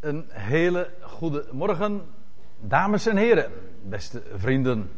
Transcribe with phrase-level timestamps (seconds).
[0.00, 2.02] Een hele goede morgen,
[2.60, 3.50] dames en heren,
[3.82, 4.90] beste vrienden.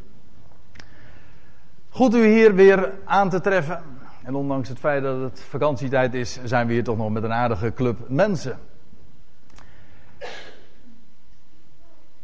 [1.89, 3.83] Goed u hier weer aan te treffen.
[4.23, 7.33] En ondanks het feit dat het vakantietijd is, zijn we hier toch nog met een
[7.33, 8.59] aardige club mensen.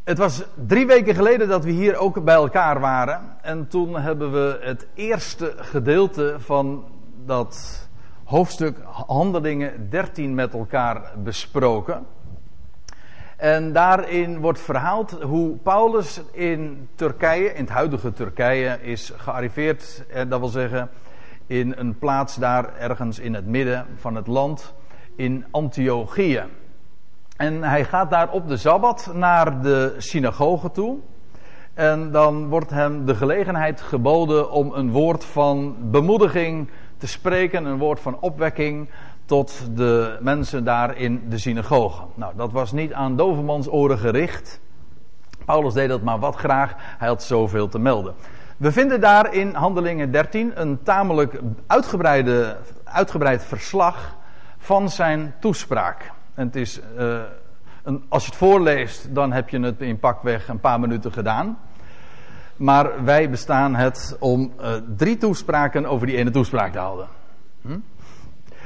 [0.05, 3.37] Het was drie weken geleden dat we hier ook bij elkaar waren.
[3.43, 6.85] En toen hebben we het eerste gedeelte van
[7.25, 7.89] dat
[8.25, 12.07] hoofdstuk Handelingen 13 met elkaar besproken.
[13.45, 20.05] En daarin wordt verhaald hoe Paulus in Turkije, in het huidige Turkije, is gearriveerd.
[20.29, 20.91] Dat wil zeggen
[21.47, 24.75] in een plaats daar ergens in het midden van het land,
[25.17, 26.43] in Antiochië.
[27.37, 30.99] En hij gaat daar op de Sabbat naar de synagoge toe.
[31.75, 37.79] En dan wordt hem de gelegenheid geboden om een woord van bemoediging te spreken, een
[37.79, 38.89] woord van opwekking
[39.25, 42.03] tot de mensen daar in de synagoge.
[42.15, 44.61] Nou, dat was niet aan dovermans oren gericht.
[45.45, 48.15] Paulus deed dat maar wat graag, hij had zoveel te melden.
[48.57, 54.17] We vinden daar in Handelingen 13 een tamelijk uitgebreide, uitgebreid verslag
[54.59, 56.13] van zijn toespraak.
[56.35, 57.21] En het is, uh,
[57.83, 61.59] een, als je het voorleest, dan heb je het in pakweg een paar minuten gedaan.
[62.57, 67.09] Maar wij bestaan het om uh, drie toespraken over die ene toespraak te houden.
[67.63, 67.79] Hm?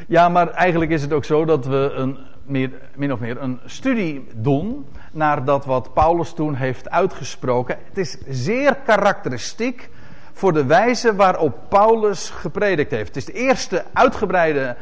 [0.06, 3.60] Ja, maar eigenlijk is het ook zo dat we een, meer, min of meer een
[3.64, 7.78] studie doen naar dat wat Paulus toen heeft uitgesproken.
[7.88, 9.90] Het is zeer karakteristiek
[10.32, 13.06] voor de wijze waarop Paulus gepredikt heeft.
[13.06, 14.76] Het is het eerste uitgebreide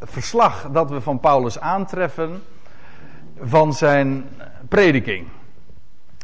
[0.00, 2.42] verslag dat we van Paulus aantreffen
[3.40, 4.24] van zijn
[4.68, 5.26] prediking.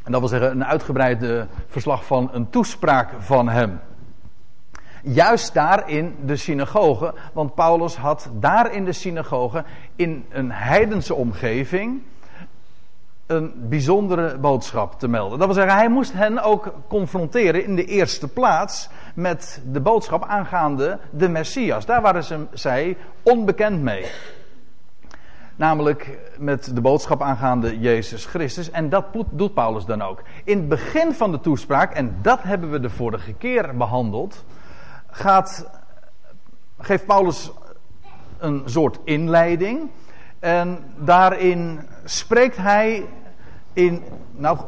[0.05, 3.81] En dat wil zeggen een uitgebreide verslag van een toespraak van hem.
[5.09, 9.65] Juist daar in de synagoge, want Paulus had daar in de synagoge,
[9.97, 12.03] in een heidense omgeving,
[13.27, 15.39] een bijzondere boodschap te melden.
[15.39, 20.25] Dat wil zeggen, hij moest hen ook confronteren in de eerste plaats met de boodschap
[20.25, 21.87] aangaande de Messias.
[21.87, 24.07] Daar waren ze, zij onbekend mee.
[25.57, 28.71] Namelijk met de boodschap aangaande Jezus Christus.
[28.71, 30.23] En dat doet Paulus dan ook.
[30.45, 34.45] In het begin van de toespraak, en dat hebben we de vorige keer behandeld,
[35.17, 35.67] gaat,
[36.79, 37.51] geeft Paulus
[38.39, 39.91] een soort inleiding.
[40.39, 43.07] En daarin spreekt hij
[43.73, 44.59] in, nou,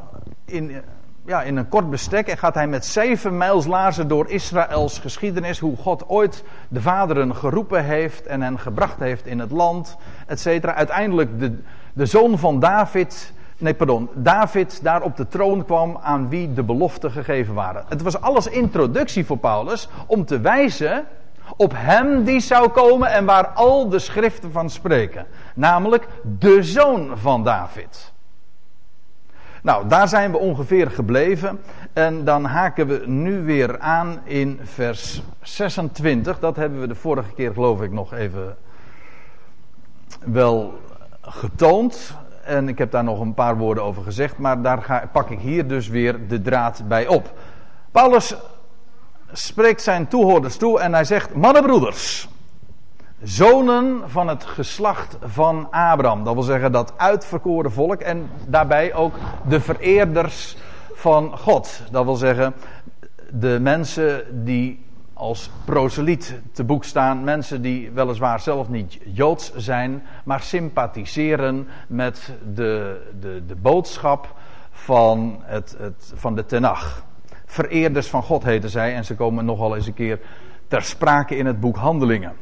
[0.45, 0.83] in,
[1.25, 5.59] ja, in een kort bestek en gaat hij met zeven mijls laarzen door Israëls geschiedenis,
[5.59, 10.47] hoe God ooit de vaderen geroepen heeft en hen gebracht heeft in het land, et.
[10.65, 11.59] Uiteindelijk de,
[11.93, 16.63] de zoon van David, nee pardon, David daar op de troon kwam aan wie de
[16.63, 17.85] beloften gegeven waren.
[17.89, 21.07] Het was alles introductie voor Paulus om te wijzen
[21.57, 25.27] op hem die zou komen en waar al de schriften van spreken.
[25.55, 26.09] Namelijk
[26.39, 28.13] de zoon van David.
[29.63, 31.61] Nou, daar zijn we ongeveer gebleven.
[31.93, 36.39] En dan haken we nu weer aan in vers 26.
[36.39, 38.57] Dat hebben we de vorige keer, geloof ik, nog even
[40.25, 40.79] wel
[41.21, 42.17] getoond.
[42.49, 44.39] En ik heb daar nog een paar woorden over gezegd.
[44.39, 47.33] Maar daar ga, pak ik hier dus weer de draad bij op.
[47.91, 48.35] Paulus
[49.33, 52.29] spreekt zijn toehoorders toe en hij zegt: Mannenbroeders
[53.23, 56.25] zonen van het geslacht van Abraham.
[56.25, 59.15] Dat wil zeggen dat uitverkoren volk en daarbij ook
[59.49, 60.57] de vereerders
[60.95, 61.83] van God.
[61.91, 62.55] Dat wil zeggen
[63.31, 64.87] de mensen die
[65.19, 67.25] als proseliet te boek staan.
[67.25, 74.35] Mensen die weliswaar zelf niet joods zijn, maar sympathiseren met de, de, de boodschap
[74.71, 77.05] van, het, het, van de Tenach.
[77.47, 80.21] Vereerders van God heten zij en ze komen nogal eens een keer
[80.69, 82.33] ter sprake in het boek Handelingen.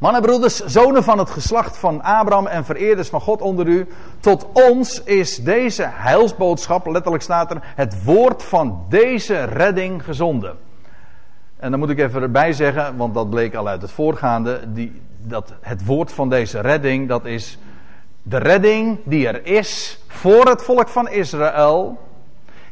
[0.00, 3.86] Mannen, broeders, zonen van het geslacht van Abraham en vereerders van God onder u.
[4.20, 10.67] Tot ons is deze heilsboodschap, letterlijk staat er, het woord van deze redding gezonden.
[11.58, 15.02] En dan moet ik even erbij zeggen, want dat bleek al uit het voorgaande, die,
[15.20, 17.58] dat het woord van deze redding, dat is
[18.22, 21.98] de redding die er is voor het volk van Israël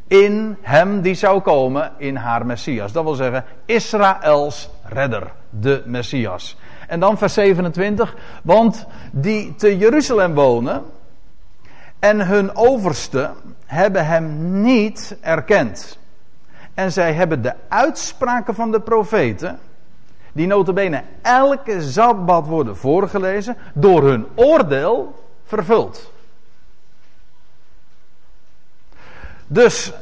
[0.07, 2.93] in hem die zou komen in haar Messias.
[2.93, 6.57] Dat wil zeggen Israëls redder, de Messias.
[6.89, 8.17] En dan vers 27.
[8.43, 10.83] Want die te Jeruzalem wonen
[11.99, 13.31] en hun overste
[13.65, 15.99] hebben hem niet erkend.
[16.77, 19.59] En zij hebben de uitspraken van de profeten,
[20.33, 26.13] die notabene elke Sabbat worden voorgelezen, door hun oordeel vervuld.
[29.47, 29.93] Dus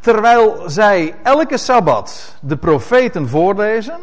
[0.00, 4.00] terwijl zij elke Sabbat de profeten voorlezen,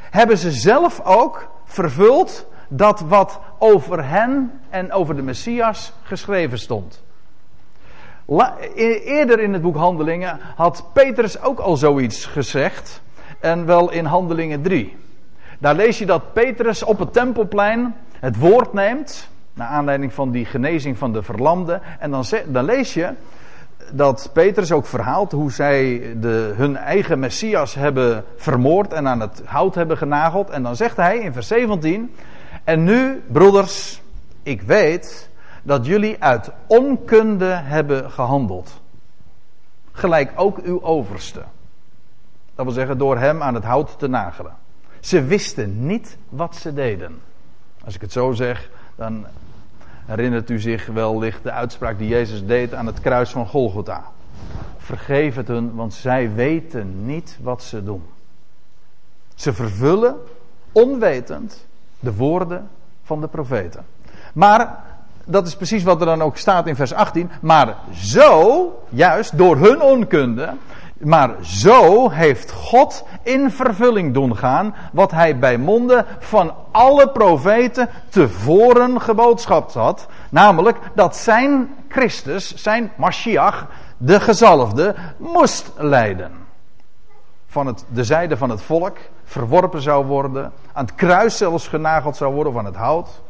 [0.00, 7.04] hebben ze zelf ook vervuld dat wat over hen en over de Messias geschreven stond.
[8.28, 13.02] E-, eerder in het boek Handelingen had Petrus ook al zoiets gezegd.
[13.40, 14.96] En wel in Handelingen 3.
[15.58, 19.28] Daar lees je dat Petrus op het tempelplein het woord neemt.
[19.54, 21.80] Naar aanleiding van die genezing van de verlamde.
[21.98, 23.12] En dan, dan lees je
[23.92, 29.42] dat Petrus ook verhaalt hoe zij de, hun eigen Messias hebben vermoord en aan het
[29.44, 30.50] hout hebben genageld.
[30.50, 32.14] En dan zegt hij in vers 17:
[32.64, 34.02] En nu, broeders,
[34.42, 35.30] ik weet
[35.66, 38.80] dat jullie uit onkunde hebben gehandeld.
[39.92, 41.42] Gelijk ook uw overste.
[42.54, 44.52] Dat wil zeggen door hem aan het hout te nagelen.
[45.00, 47.20] Ze wisten niet wat ze deden.
[47.84, 49.26] Als ik het zo zeg, dan
[50.04, 54.04] herinnert u zich wellicht de uitspraak die Jezus deed aan het kruis van Golgotha.
[54.76, 58.02] Vergeef het hun, want zij weten niet wat ze doen.
[59.34, 60.16] Ze vervullen
[60.72, 61.66] onwetend
[62.00, 62.68] de woorden
[63.02, 63.84] van de profeten.
[64.32, 64.84] Maar
[65.26, 67.30] dat is precies wat er dan ook staat in vers 18.
[67.40, 70.54] Maar zo, juist door hun onkunde,
[70.98, 77.88] maar zo heeft God in vervulling doen gaan wat hij bij monden van alle profeten
[78.08, 80.06] tevoren geboodschapt had.
[80.30, 86.32] Namelijk dat zijn Christus, zijn Mashiach, de gezalfde, moest lijden.
[87.46, 92.16] Van het, de zijde van het volk verworpen zou worden, aan het kruis zelfs genageld
[92.16, 93.22] zou worden, van het hout,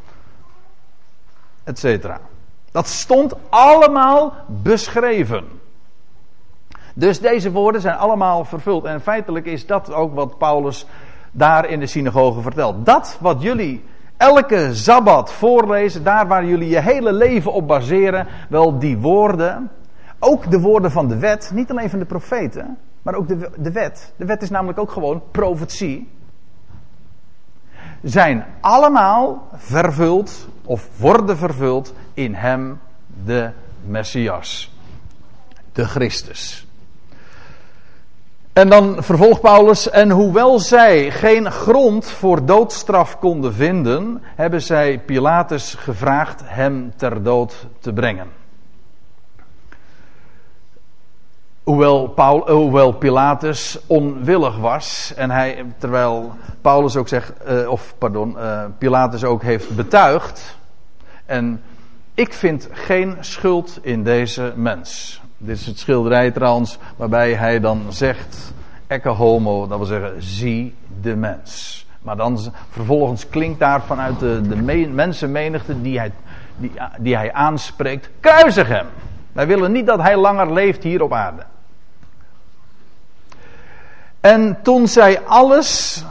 [1.67, 2.09] etc.
[2.71, 5.45] Dat stond allemaal beschreven.
[6.95, 8.85] Dus deze woorden zijn allemaal vervuld.
[8.85, 10.87] En feitelijk is dat ook wat Paulus
[11.31, 12.87] daar in de synagoge vertelt.
[12.87, 13.85] Dat wat jullie
[14.17, 19.71] elke zabbat voorlezen, daar waar jullie je hele leven op baseren, wel die woorden,
[20.19, 23.73] ook de woorden van de wet, niet alleen van de profeten, maar ook de, de
[23.73, 24.13] wet.
[24.17, 26.09] De wet is namelijk ook gewoon profetie.
[28.03, 32.81] Zijn allemaal vervuld of worden vervuld in hem,
[33.25, 33.51] de
[33.85, 34.73] Messias,
[35.73, 36.67] de Christus.
[38.53, 44.99] En dan vervolgt Paulus, en hoewel zij geen grond voor doodstraf konden vinden, hebben zij
[44.99, 48.27] Pilatus gevraagd hem ter dood te brengen.
[51.67, 58.37] Hoewel, Paul, hoewel Pilatus onwillig was, en hij, terwijl Paulus ook zegt, uh, of pardon,
[58.39, 60.59] uh, Pilatus ook heeft betuigd,
[61.25, 61.63] en
[62.15, 65.21] ik vind geen schuld in deze mens.
[65.39, 68.53] Dit is het schilderij trouwens, waarbij hij dan zegt:
[68.87, 71.87] Ecce homo, dat wil zeggen, zie de mens.
[72.03, 72.39] Maar dan
[72.71, 76.13] vervolgens klinkt daar vanuit de, de mensenmenigte die hij,
[76.57, 78.87] die, die hij aanspreekt: kruisig hem.
[79.33, 81.43] Wij willen niet dat hij langer leeft hier op aarde.
[84.27, 86.03] En toen zij alles,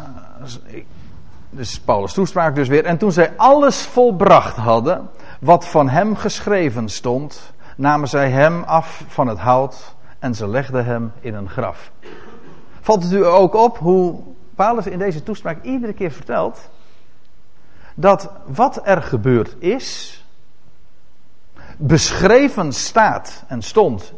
[1.50, 5.10] dus Paulus toespraak dus weer, en toen zij alles volbracht hadden
[5.40, 10.86] wat van hem geschreven stond, namen zij hem af van het hout en ze legden
[10.86, 11.92] hem in een graf.
[12.82, 14.20] Valt het u ook op hoe
[14.56, 16.70] Paulus in deze toespraak iedere keer vertelt
[17.96, 20.24] dat wat er gebeurd is,
[21.78, 24.14] beschreven staat en stond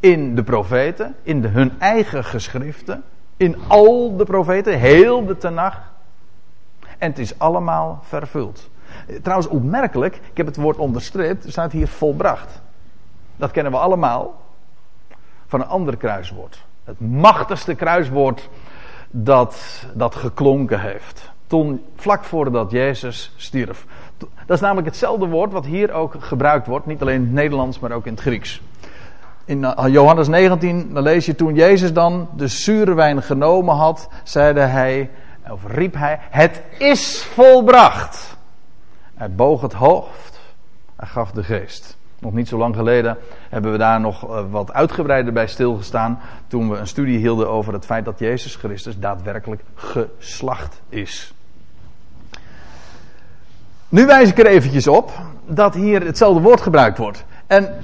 [0.00, 3.04] in de profeten, in de, hun eigen geschriften,
[3.36, 5.90] in al de profeten, heel de Tenach.
[6.98, 8.70] En het is allemaal vervuld.
[9.22, 12.62] Trouwens, opmerkelijk, ik heb het woord onderstreept, er staat hier volbracht.
[13.36, 14.40] Dat kennen we allemaal
[15.46, 16.64] van een ander kruiswoord.
[16.84, 18.48] Het machtigste kruiswoord
[19.10, 21.30] dat, dat geklonken heeft.
[21.46, 23.86] Toen, vlak voordat Jezus stierf.
[24.46, 26.86] Dat is namelijk hetzelfde woord wat hier ook gebruikt wordt.
[26.86, 28.62] Niet alleen in het Nederlands, maar ook in het Grieks.
[29.44, 34.08] In eh, Johannes 19, dan lees je toen Jezus dan de zure wijn genomen had,
[34.22, 35.10] zeide hij,
[35.50, 38.36] of riep hij, het is volbracht.
[39.14, 40.40] Hij boog het hoofd,
[40.96, 41.96] hij gaf de geest.
[42.18, 43.18] Nog niet zo lang geleden
[43.48, 46.20] hebben we daar nog eh, wat uitgebreider bij stilgestaan.
[46.46, 51.34] Toen we een studie hielden over het feit dat Jezus Christus daadwerkelijk geslacht is.
[53.88, 55.12] Nu wijs ik er eventjes op
[55.46, 57.24] dat hier hetzelfde woord gebruikt wordt.
[57.46, 57.74] En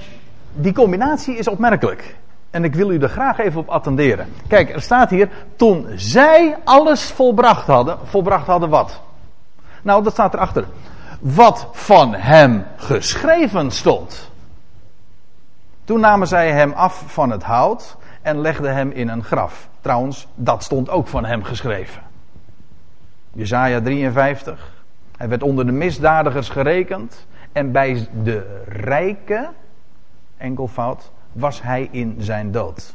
[0.58, 2.16] die combinatie is opmerkelijk.
[2.50, 4.28] En ik wil u er graag even op attenderen.
[4.48, 7.98] Kijk, er staat hier, toen zij alles volbracht hadden.
[8.04, 9.00] Volbracht hadden wat?
[9.82, 10.64] Nou, dat staat erachter
[11.20, 14.30] wat van hem geschreven stond.
[15.84, 19.68] Toen namen zij hem af van het hout en legden hem in een graf.
[19.80, 22.02] Trouwens, dat stond ook van hem geschreven.
[23.32, 24.72] Jezaja 53.
[25.16, 27.26] Hij werd onder de misdadigers gerekend.
[27.52, 29.48] En bij de rijke,
[30.38, 32.94] enkelvoud, was hij in zijn dood.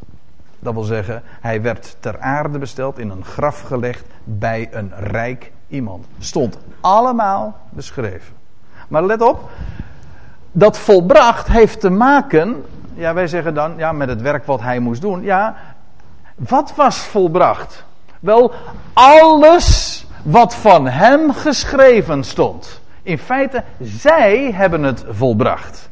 [0.59, 5.51] Dat wil zeggen, hij werd ter aarde besteld, in een graf gelegd bij een rijk
[5.67, 6.05] iemand.
[6.19, 8.33] Stond allemaal beschreven.
[8.87, 9.49] Maar let op,
[10.51, 14.79] dat volbracht heeft te maken, ja wij zeggen dan, ja met het werk wat hij
[14.79, 15.23] moest doen.
[15.23, 15.55] Ja,
[16.35, 17.85] wat was volbracht?
[18.19, 18.53] Wel,
[18.93, 22.81] alles wat van hem geschreven stond.
[23.01, 25.89] In feite, zij hebben het volbracht.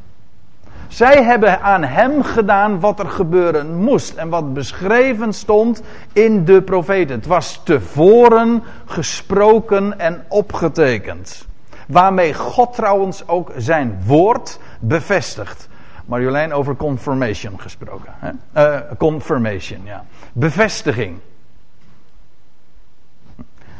[0.91, 5.81] Zij hebben aan hem gedaan wat er gebeuren moest en wat beschreven stond
[6.13, 7.15] in de profeten.
[7.15, 11.45] Het was tevoren gesproken en opgetekend.
[11.87, 15.67] Waarmee God trouwens ook zijn woord bevestigt.
[16.05, 18.13] Marjolein over confirmation gesproken.
[18.17, 18.31] Hè?
[18.73, 20.03] Uh, confirmation, ja.
[20.33, 21.19] Bevestiging.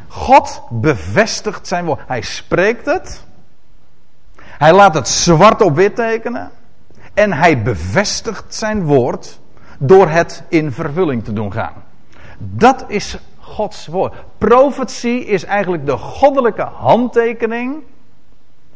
[0.08, 2.00] God bevestigt zijn woord.
[2.08, 3.26] Hij spreekt het.
[4.42, 6.52] Hij laat het zwart op wit tekenen.
[7.14, 9.40] En hij bevestigt zijn woord
[9.80, 11.84] door het in vervulling te doen gaan.
[12.38, 14.14] Dat is Gods woord.
[14.38, 17.84] Profetie is eigenlijk de goddelijke handtekening.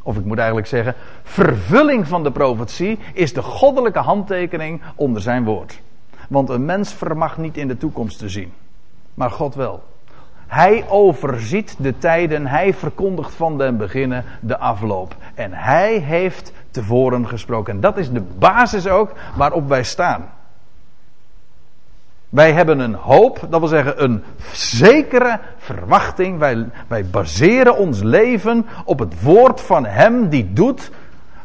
[0.04, 5.44] Of ik moet eigenlijk zeggen, vervulling van de profetie is de goddelijke handtekening onder zijn
[5.44, 5.82] woord.
[6.30, 8.54] Want een mens vermag niet in de toekomst te zien,
[9.14, 9.84] maar God wel.
[10.48, 15.16] Hij overziet de tijden, hij verkondigt van den beginnen de afloop.
[15.36, 17.74] En hij heeft tevoren gesproken.
[17.74, 20.30] En dat is de basis ook waarop wij staan.
[22.30, 26.40] Wij hebben een hoop, dat wil zeggen een zekere verwachting.
[26.40, 30.92] Wij, wij baseren ons leven op het woord van Hem die doet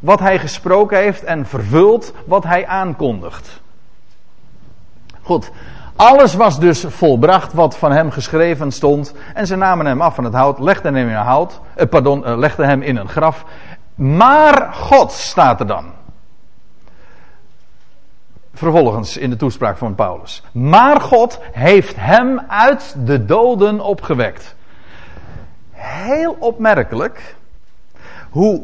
[0.01, 3.61] wat Hij gesproken heeft en vervult wat Hij aankondigt.
[5.23, 5.51] Goed,
[6.01, 9.15] alles was dus volbracht wat van hem geschreven stond.
[9.35, 12.25] En ze namen hem af van het hout, legden hem in een hout, eh, pardon,
[12.25, 13.45] eh, legden hem in een graf.
[14.01, 15.93] Maar God staat er dan.
[18.55, 20.43] Vervolgens in de toespraak van Paulus.
[20.53, 24.55] Maar God heeft hem uit de doden opgewekt.
[25.71, 27.37] Heel opmerkelijk
[28.31, 28.63] hoe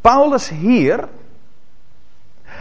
[0.00, 1.08] Paulus hier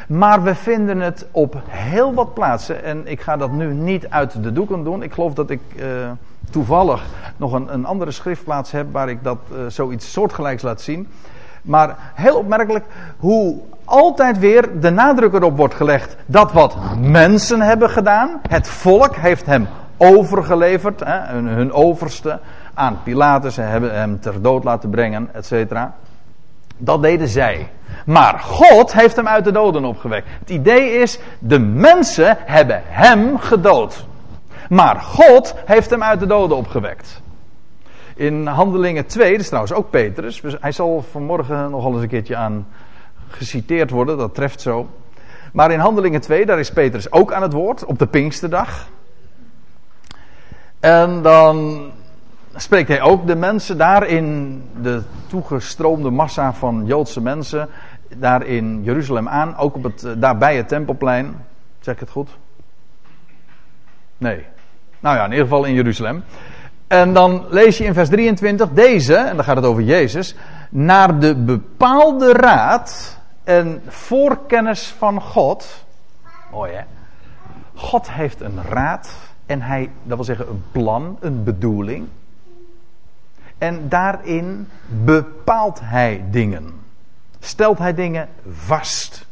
[0.07, 2.83] maar we vinden het op heel wat plaatsen.
[2.83, 5.03] En ik ga dat nu niet uit de doeken doen.
[5.03, 6.11] Ik geloof dat ik uh,
[6.49, 7.05] toevallig
[7.37, 11.07] nog een, een, andere schriftplaats heb waar ik dat uh, zoiets soortgelijks laat zien.
[11.63, 12.85] Maar heel opmerkelijk
[13.17, 18.41] hoe altijd weer de nadruk erop wordt gelegd dat wat mensen hebben gedaan.
[18.49, 19.67] Het volk heeft hem
[19.97, 22.39] overgeleverd, hè, hun, overste,
[22.73, 23.53] aan Pilatus.
[23.53, 25.93] Ze hebben hem ter dood laten brengen, et cetera.
[26.77, 27.69] Dat deden zij.
[28.05, 30.27] Maar God heeft hem uit de doden opgewekt.
[30.39, 34.05] Het idee is, de mensen hebben hem gedood.
[34.69, 37.21] Maar God heeft hem uit de doden opgewekt.
[38.15, 40.41] In Handelingen 2, dat is trouwens ook Petrus.
[40.41, 42.67] Dus hij zal vanmorgen nogal eens een keertje aan
[43.27, 44.89] geciteerd worden, dat treft zo.
[45.53, 48.87] Maar in Handelingen 2, daar is Petrus ook aan het woord, op de Pinksterdag.
[50.79, 51.89] En dan
[52.55, 57.69] spreekt hij ook de mensen daar in de toegestroomde massa van Joodse mensen
[58.17, 61.45] daar in Jeruzalem aan, ook op het, eh, daar bij het tempelplein.
[61.79, 62.29] Zeg het goed?
[64.17, 64.45] Nee.
[64.99, 66.23] Nou ja, in ieder geval in Jeruzalem.
[66.93, 70.35] En dan lees je in vers 23 deze, en dan gaat het over Jezus,
[70.69, 75.85] naar de bepaalde raad en voorkennis van God.
[76.51, 76.81] Mooi hè?
[77.73, 82.07] God heeft een raad en hij, dat wil zeggen een plan, een bedoeling.
[83.57, 84.69] En daarin
[85.03, 86.71] bepaalt hij dingen.
[87.39, 89.25] Stelt hij dingen vast.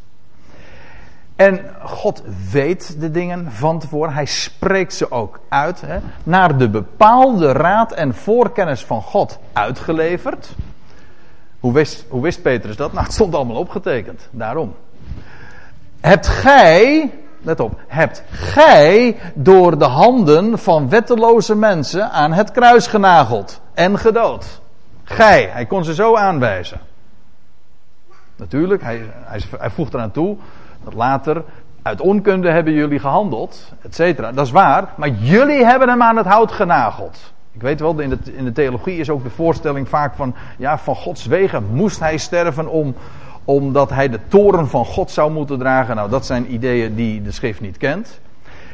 [1.42, 4.14] En God weet de dingen van tevoren.
[4.14, 5.82] Hij spreekt ze ook uit.
[5.82, 10.50] Hè, naar de bepaalde raad en voorkennis van God uitgeleverd.
[11.60, 12.94] Hoe wist, hoe wist Petrus dat?
[12.94, 14.28] Nou, het stond allemaal opgetekend.
[14.32, 14.76] Daarom.
[16.00, 22.88] Hebt gij, let op, hebt gij door de handen van wetteloze mensen aan het kruis
[22.88, 24.62] genageld en gedood.
[25.04, 26.80] Gij, hij kon ze zo aanwijzen.
[28.36, 30.38] Natuurlijk, hij, hij, hij voegt eraan toe
[30.84, 31.44] dat later
[31.82, 34.32] uit onkunde hebben jullie gehandeld, et cetera.
[34.32, 37.34] Dat is waar, maar jullie hebben hem aan het hout genageld.
[37.52, 40.78] Ik weet wel, in de, in de theologie is ook de voorstelling vaak van, ja,
[40.78, 42.96] van Gods wegen moest hij sterven om,
[43.46, 45.96] omdat hij de toren van God zou moeten dragen.
[45.96, 48.20] Nou, dat zijn ideeën die de schrift niet kent.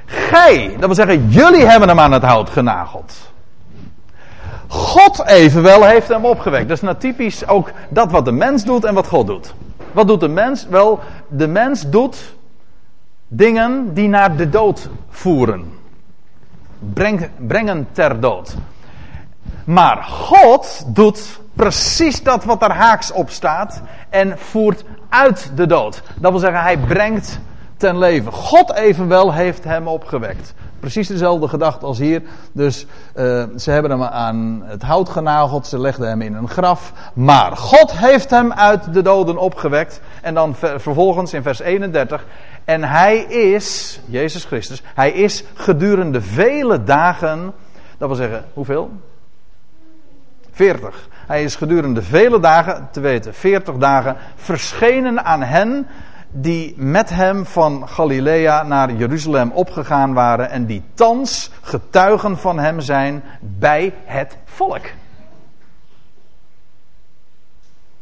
[0.05, 3.31] Gij, dat wil zeggen, jullie hebben hem aan het hout genageld.
[4.67, 6.67] God evenwel heeft hem opgewekt.
[6.67, 9.53] Dat is nou typisch ook dat wat de mens doet en wat God doet.
[9.91, 10.67] Wat doet de mens?
[10.67, 12.35] Wel, de mens doet
[13.27, 15.73] dingen die naar de dood voeren.
[16.93, 18.55] Breng, brengen ter dood.
[19.63, 26.01] Maar God doet precies dat wat er haaks op staat en voert uit de dood.
[26.15, 27.39] Dat wil zeggen, hij brengt
[27.77, 28.31] ten leven.
[28.31, 30.53] God evenwel heeft hem opgewekt.
[30.79, 32.21] Precies dezelfde gedachte als hier.
[32.51, 36.93] Dus uh, ze hebben hem aan het hout genageld, ze legden hem in een graf.
[37.13, 40.01] Maar God heeft hem uit de doden opgewekt.
[40.21, 42.25] En dan vervolgens in vers 31.
[42.65, 47.53] En hij is, Jezus Christus, hij is gedurende vele dagen,
[47.97, 48.91] dat wil zeggen, hoeveel?
[50.51, 51.07] 40.
[51.27, 55.87] Hij is gedurende vele dagen, te weten, 40 dagen, verschenen aan hen
[56.31, 62.79] die met hem van Galilea naar Jeruzalem opgegaan waren en die thans getuigen van hem
[62.79, 64.85] zijn bij het volk.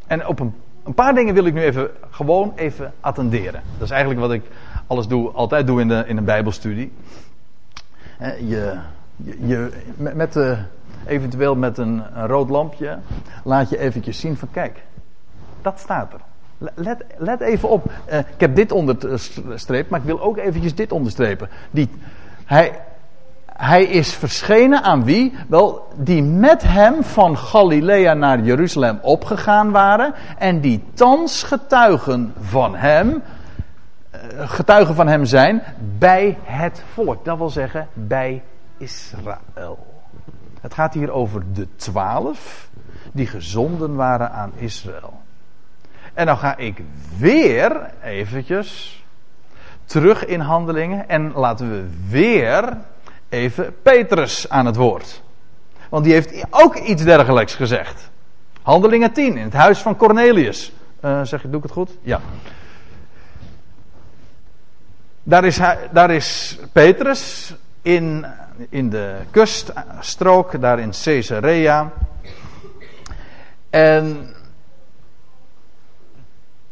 [0.08, 0.54] En op een,
[0.84, 3.62] een paar dingen wil ik nu even gewoon even attenderen.
[3.74, 4.44] Dat is eigenlijk wat ik
[4.88, 6.94] alles doe, altijd doe in, de, in een Bijbelstudie.
[8.20, 8.80] Je,
[9.16, 10.38] je, je met
[11.06, 13.00] eventueel met een, een rood lampje
[13.44, 14.84] laat je eventjes zien van kijk,
[15.62, 16.20] dat staat er.
[16.58, 17.92] Let, let even op.
[18.12, 21.50] Uh, ik heb dit onderstreept, maar ik wil ook eventjes dit onderstrepen.
[21.72, 21.90] Die,
[22.46, 22.80] hij,
[23.46, 25.34] hij is verschenen aan wie?
[25.48, 30.14] Wel, die met hem van Galilea naar Jeruzalem opgegaan waren.
[30.38, 35.64] En die thans getuigen van hem, uh, getuigen van hem zijn
[35.98, 37.26] bij het volk.
[37.26, 38.44] Dat wil zeggen, bij
[38.78, 39.94] Israël.
[40.62, 42.70] Het gaat hier over de twaalf
[43.12, 45.24] die gezonden waren aan Israël.
[46.16, 46.82] En dan ga ik
[47.18, 49.00] weer eventjes
[49.86, 52.78] terug in handelingen en laten we weer
[53.30, 55.22] even Petrus aan het woord.
[55.90, 58.10] Want die heeft ook iets dergelijks gezegd.
[58.62, 60.72] Handelingen 10 in het huis van Cornelius.
[61.02, 61.98] Uh, zeg je, doe ik het goed?
[62.02, 62.22] Ja.
[65.24, 68.26] Daar is, hij, daar is Petrus in,
[68.70, 71.92] in de kuststrook, daar in Caesarea.
[73.70, 74.36] En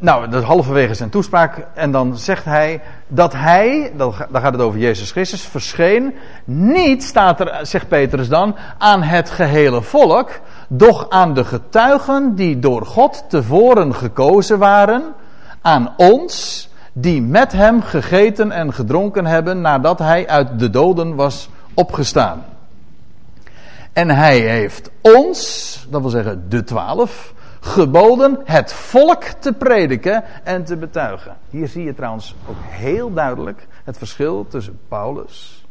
[0.03, 1.67] nou, dat halverwege zijn toespraak.
[1.73, 6.13] En dan zegt hij dat hij, dan gaat het over Jezus Christus, verscheen.
[6.45, 10.29] Niet, staat er, zegt Petrus dan, aan het gehele volk.
[10.67, 15.03] Doch aan de getuigen die door God tevoren gekozen waren.
[15.61, 21.49] Aan ons, die met hem gegeten en gedronken hebben nadat hij uit de doden was
[21.73, 22.45] opgestaan.
[23.93, 27.33] En hij heeft ons, dat wil zeggen de twaalf,
[27.63, 31.35] geboden het volk te prediken en te betuigen.
[31.49, 35.65] Hier zie je trouwens ook heel duidelijk het verschil tussen Paulus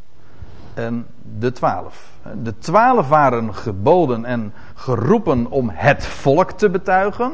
[0.74, 1.06] en
[1.38, 2.10] de twaalf.
[2.42, 7.32] De twaalf waren geboden en geroepen om het volk te betuigen.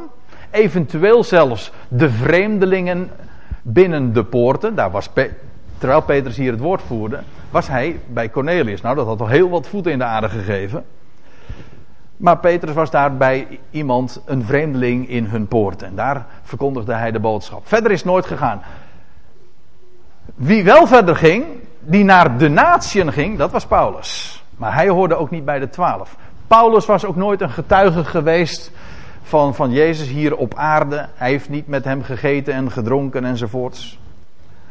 [0.50, 3.10] Eventueel zelfs de vreemdelingen
[3.62, 4.74] binnen de poorten.
[4.74, 5.10] Daar was
[5.78, 8.80] terwijl Petrus hier het woord voerde, was hij bij Cornelius.
[8.80, 10.84] Nou, dat had al heel wat voeten in de aarde gegeven.
[12.18, 15.82] Maar Petrus was daar bij iemand, een vreemdeling in hun poort.
[15.82, 17.68] En daar verkondigde hij de boodschap.
[17.68, 18.62] Verder is nooit gegaan.
[20.34, 21.44] Wie wel verder ging,
[21.80, 24.42] die naar de natieën ging, dat was Paulus.
[24.56, 26.16] Maar hij hoorde ook niet bij de twaalf.
[26.46, 28.70] Paulus was ook nooit een getuige geweest
[29.22, 31.08] van, van Jezus hier op aarde.
[31.14, 33.98] Hij heeft niet met hem gegeten en gedronken enzovoorts.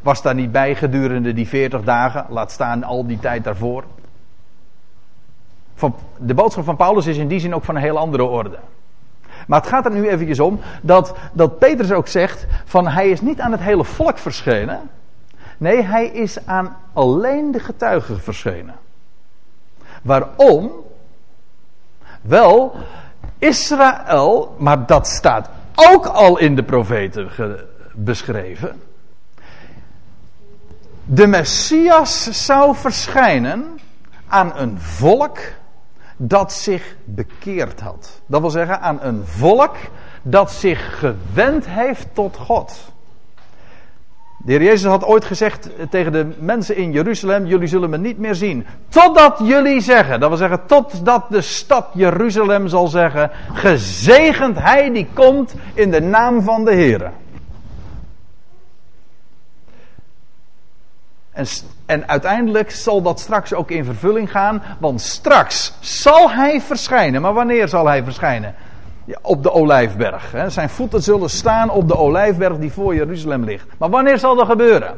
[0.02, 3.84] Was daar niet bij gedurende die veertig dagen, laat staan al die tijd daarvoor.
[6.18, 8.58] De boodschap van Paulus is in die zin ook van een heel andere orde.
[9.48, 13.22] Maar het gaat er nu eventjes om dat, dat Petrus ook zegt van hij is
[13.22, 14.90] niet aan het hele volk verschenen.
[15.58, 18.76] Nee, hij is aan alleen de getuigen verschenen.
[20.02, 20.72] Waarom?
[22.22, 22.76] Wel,
[23.40, 27.30] Israël, maar dat staat ook al in de profeten
[27.94, 28.82] beschreven.
[31.04, 33.80] De Messias zou verschijnen
[34.28, 35.38] aan een volk
[36.18, 38.22] dat zich bekeerd had.
[38.26, 39.76] Dat wil zeggen aan een volk
[40.22, 42.92] dat zich gewend heeft tot God.
[44.38, 48.18] De heer Jezus had ooit gezegd tegen de mensen in Jeruzalem: Jullie zullen me niet
[48.18, 48.66] meer zien.
[48.88, 55.08] Totdat jullie zeggen, dat wil zeggen, totdat de stad Jeruzalem zal zeggen: Gezegend hij die
[55.14, 57.12] komt in de naam van de Heer.
[61.38, 61.46] En,
[61.86, 67.22] en uiteindelijk zal dat straks ook in vervulling gaan, want straks zal hij verschijnen.
[67.22, 68.56] Maar wanneer zal hij verschijnen?
[69.06, 70.32] Ja, op de olijfberg.
[70.32, 70.50] Hè.
[70.50, 73.68] Zijn voeten zullen staan op de olijfberg die voor Jeruzalem ligt.
[73.78, 74.98] Maar wanneer zal dat gebeuren?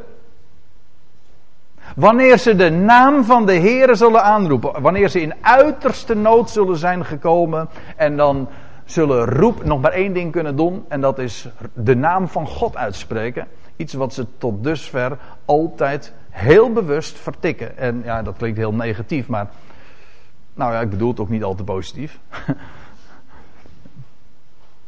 [1.96, 4.82] Wanneer ze de naam van de Heer zullen aanroepen.
[4.82, 7.68] Wanneer ze in uiterste nood zullen zijn gekomen.
[7.96, 8.48] En dan
[8.84, 10.84] zullen roep nog maar één ding kunnen doen.
[10.88, 13.46] En dat is de naam van God uitspreken.
[13.76, 17.78] Iets wat ze tot dusver altijd heel bewust vertikken.
[17.78, 19.46] En ja, dat klinkt heel negatief, maar.
[20.54, 22.18] Nou ja, ik bedoel het ook niet al te positief.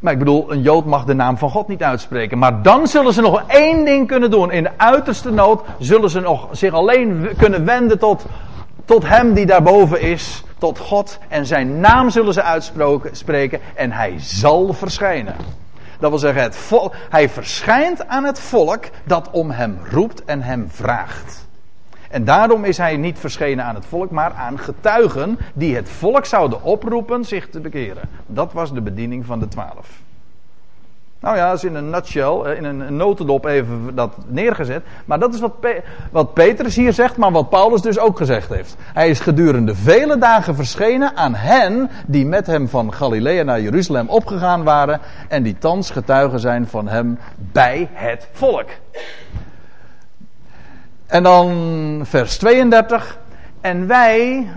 [0.03, 2.39] Maar ik bedoel, een Jood mag de naam van God niet uitspreken.
[2.39, 4.53] Maar dan zullen ze nog één ding kunnen doen.
[4.53, 8.25] In de uiterste nood zullen ze nog zich alleen kunnen wenden tot,
[8.85, 10.45] tot Hem die daarboven is.
[10.59, 11.19] Tot God.
[11.29, 13.61] En zijn naam zullen ze uitspreken.
[13.75, 15.35] En Hij zal verschijnen.
[16.03, 16.71] Dat wil zeggen, het
[17.09, 21.49] Hij verschijnt aan het volk dat om Hem roept en Hem vraagt.
[22.11, 26.27] En daarom is hij niet verschenen aan het volk, maar aan getuigen die het volk
[26.27, 28.09] zouden oproepen zich te bekeren.
[28.27, 30.02] Dat was de bediening van de twaalf.
[31.23, 34.83] Nou ja, dat is in een nutshell, eh, in een notendop even dat neergezet.
[35.05, 35.53] Maar dat is wat,
[36.11, 38.77] wat Petrus hier zegt, maar wat Paulus dus ook gezegd heeft.
[38.81, 44.09] Hij is gedurende vele dagen verschenen aan hen die met hem van Galilea naar Jeruzalem
[44.09, 45.01] opgegaan waren.
[45.29, 48.69] En die thans getuigen zijn van hem bij het volk.
[51.07, 53.19] En dan vers 32.
[53.61, 54.49] En wij,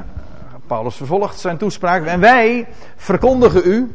[0.67, 3.91] Paulus vervolgt zijn toespraak, en wij verkondigen u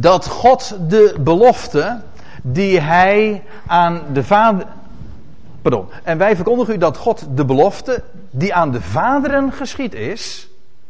[0.00, 2.00] dat God de belofte
[2.42, 4.66] die hij aan de vader.
[5.62, 5.86] Pardon.
[6.02, 10.48] En wij verkondigen u dat God de belofte die aan de vaderen geschied is.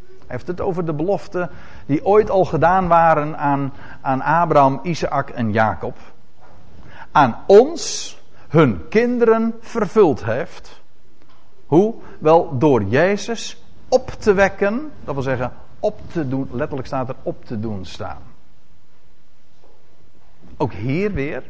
[0.09, 1.51] Hij heeft het over de beloften
[1.87, 5.97] die ooit al gedaan waren aan, aan Abraham, Isaac en Jacob.
[7.13, 8.17] Aan ons
[8.49, 10.81] hun kinderen vervuld heeft.
[11.67, 11.95] Hoe?
[12.19, 17.17] Wel door Jezus op te wekken, dat wil zeggen op te doen, letterlijk staat er
[17.23, 18.29] op te doen staan.
[20.61, 21.43] Ook hier weer.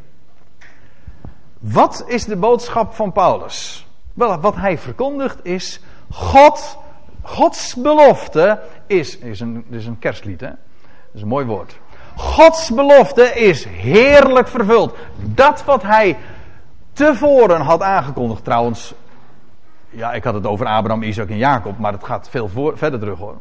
[1.59, 3.87] Wat is de boodschap van Paulus?
[4.15, 6.79] Wel, wat hij verkondigt is: God,
[7.23, 9.19] Gods belofte is.
[9.19, 10.47] is een, is een kerstlied, hè?
[10.49, 10.57] Dat
[11.13, 11.79] is een mooi woord.
[12.17, 14.97] Gods belofte is heerlijk vervuld.
[15.17, 16.17] Dat wat hij
[16.93, 18.45] tevoren had aangekondigd.
[18.45, 18.95] Trouwens,
[19.91, 23.01] ja, ik had het over Abraham, Isaac en Jacob, maar het gaat veel voor, verder
[23.01, 23.37] terug hoor.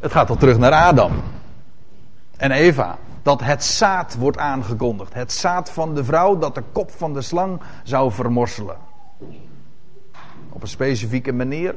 [0.00, 1.12] Het gaat al terug naar Adam
[2.42, 2.96] en Eva.
[3.22, 5.14] Dat het zaad wordt aangekondigd.
[5.14, 8.76] Het zaad van de vrouw dat de kop van de slang zou vermorselen.
[10.52, 11.74] Op een specifieke manier.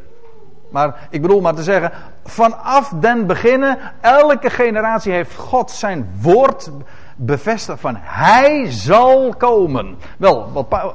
[0.70, 1.92] Maar ik bedoel maar te zeggen,
[2.24, 6.72] vanaf den beginnen, elke generatie heeft God zijn woord
[7.16, 9.98] bevestigd van Hij zal komen.
[10.18, 10.52] Wel,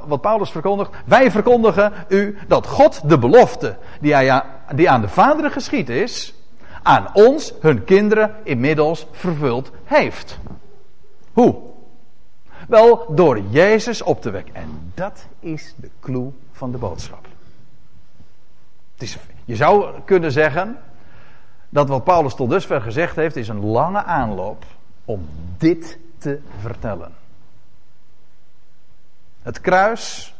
[0.06, 4.14] wat, Paulus verkondigt, wij verkondigen u dat God de belofte die,
[4.74, 6.34] die aan de vaderen geschied is,
[6.82, 10.38] aan ons, hun kinderen, inmiddels vervuld heeft.
[11.32, 11.56] Hoe?
[12.68, 14.54] Wel, door Jezus op te wekken.
[14.54, 17.26] En dat is de clue van de boodschap.
[19.44, 20.78] Je zou kunnen zeggen
[21.68, 24.64] dat wat Paulus tot dusver gezegd heeft, is een lange aanloop
[25.04, 27.12] om dit te vertellen.
[29.42, 30.34] Het kruis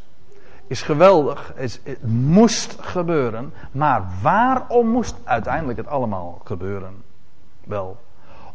[0.71, 7.03] is geweldig, het, het moest gebeuren, maar waarom moest uiteindelijk het allemaal gebeuren?
[7.63, 7.97] Wel,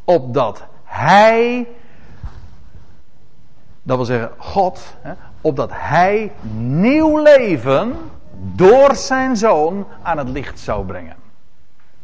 [0.04, 1.68] opdat Hij,
[3.82, 7.94] dat wil zeggen God, hè, opdat Hij nieuw leven
[8.54, 11.16] door zijn zoon aan het licht zou brengen.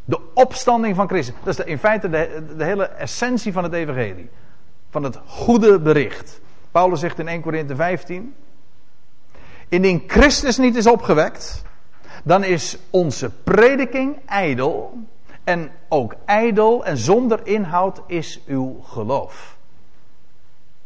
[0.05, 1.35] De opstanding van Christus.
[1.43, 4.29] Dat is in feite de, de hele essentie van het evangelie
[4.89, 6.41] van het goede bericht.
[6.71, 8.33] Paulus zegt in 1 Korinthe 15:
[9.73, 11.63] Indien Christus niet is opgewekt,
[12.23, 14.97] dan is onze prediking ijdel.
[15.43, 19.57] En ook ijdel en zonder inhoud is uw geloof.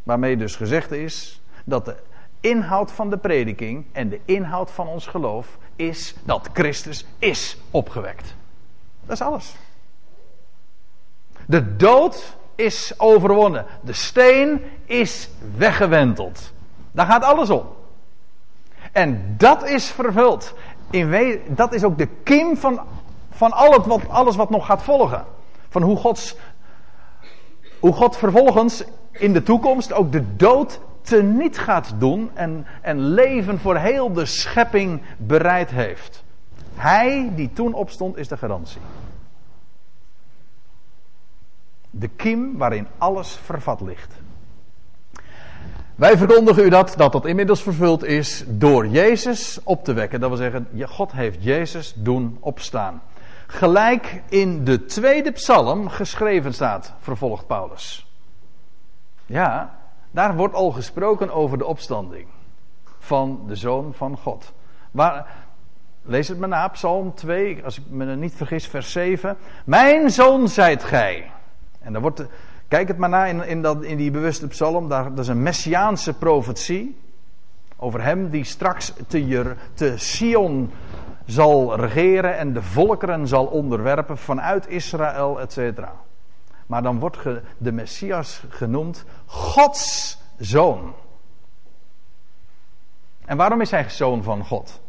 [0.04, 1.95] Waarmee dus gezegd is dat de
[2.39, 8.36] inhoud van de prediking en de inhoud van ons geloof is dat Christus is opgewekt.
[9.06, 9.56] Dat is alles.
[11.45, 13.65] De dood is overwonnen.
[13.82, 16.52] De steen is weggewenteld.
[16.91, 17.76] Daar gaat alles om.
[18.98, 20.54] En dat is vervuld.
[20.90, 22.82] In dat is ook de kiem van,
[23.30, 25.26] van al het wat, alles wat nog gaat volgen.
[25.70, 26.36] Van hoe, Gods,
[27.80, 33.60] hoe God vervolgens in de toekomst ook de dood teniet gaat doen en, en leven
[33.60, 36.24] voor heel de schepping bereid heeft.
[36.76, 38.82] Hij die toen opstond is de garantie.
[41.90, 44.16] De kiem waarin alles vervat ligt.
[45.98, 50.20] Wij verkondigen u dat, dat dat inmiddels vervuld is door Jezus op te wekken.
[50.20, 53.02] Dat wil zeggen, God heeft Jezus doen opstaan.
[53.48, 58.12] Gelijk in de tweede psalm geschreven staat, vervolgt Paulus.
[59.26, 59.78] Ja,
[60.12, 62.28] daar wordt al gesproken over de opstanding
[63.00, 64.54] van de Zoon van God.
[64.92, 65.36] Waar,
[66.02, 69.38] lees het maar na, Psalm 2, als ik me niet vergis, vers 7.
[69.66, 71.32] Mijn zoon zijt gij.
[71.80, 72.24] En dan wordt,
[72.67, 75.43] kijk het maar na in, in, dat, in die bewuste psalm, daar, dat is een
[75.43, 76.97] messiaanse profetie.
[77.75, 80.71] Over hem die straks te, te Sion
[81.25, 85.80] zal regeren en de volkeren zal onderwerpen vanuit Israël, etc.
[86.65, 87.17] Maar dan wordt
[87.58, 90.93] de Messias genoemd Gods zoon.
[93.25, 94.80] En waarom is hij zoon van God?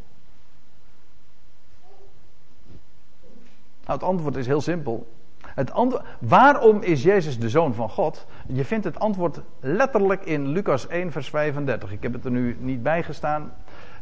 [3.85, 5.18] Nou, het antwoord is heel simpel.
[5.59, 5.73] Het
[6.19, 8.27] waarom is Jezus de zoon van God?
[8.47, 11.93] Je vindt het antwoord letterlijk in Lucas 1, vers 35.
[11.93, 13.53] Ik heb het er nu niet bij gestaan,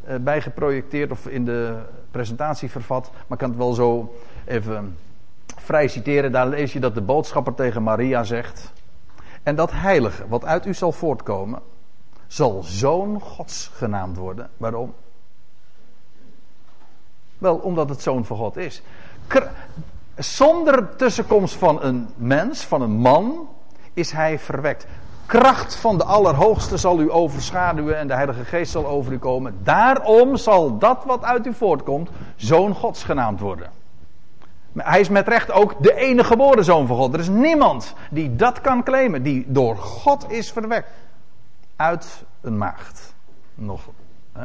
[0.09, 1.79] uh, bij geprojecteerd of in de
[2.11, 4.15] presentatie vervat, maar ik kan het wel zo
[4.45, 4.97] even
[5.57, 6.33] vrij citeren.
[6.33, 8.73] Daar lees je dat de boodschapper tegen Maria zegt:
[9.43, 11.61] En dat heilige, wat uit u zal voortkomen,
[12.27, 14.51] zal zoon Gods genaamd worden.
[14.57, 14.95] Waarom?
[17.39, 18.83] Wel, omdat het zoon van God is.
[20.17, 23.49] Zonder tussenkomst van een mens, van een man,
[23.93, 24.87] is hij verwekt.
[25.27, 29.55] Kracht van de Allerhoogste zal u overschaduwen en de Heilige Geest zal over u komen.
[29.63, 33.71] Daarom zal dat wat uit u voortkomt, zoon Gods genaamd worden.
[34.77, 37.15] Hij is met recht ook de enige geboren zoon van God.
[37.15, 40.91] Er is niemand die dat kan claimen, die door God is verwekt.
[41.77, 43.15] Uit een maagd.
[43.55, 43.81] Nog.
[44.33, 44.45] Hè?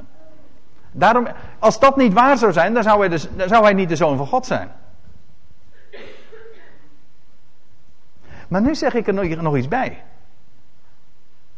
[0.92, 1.28] Daarom,
[1.60, 3.96] als dat niet waar zou zijn, dan zou, hij dus, dan zou hij niet de
[3.96, 4.72] zoon van God zijn.
[8.52, 10.04] Maar nu zeg ik er nog iets bij.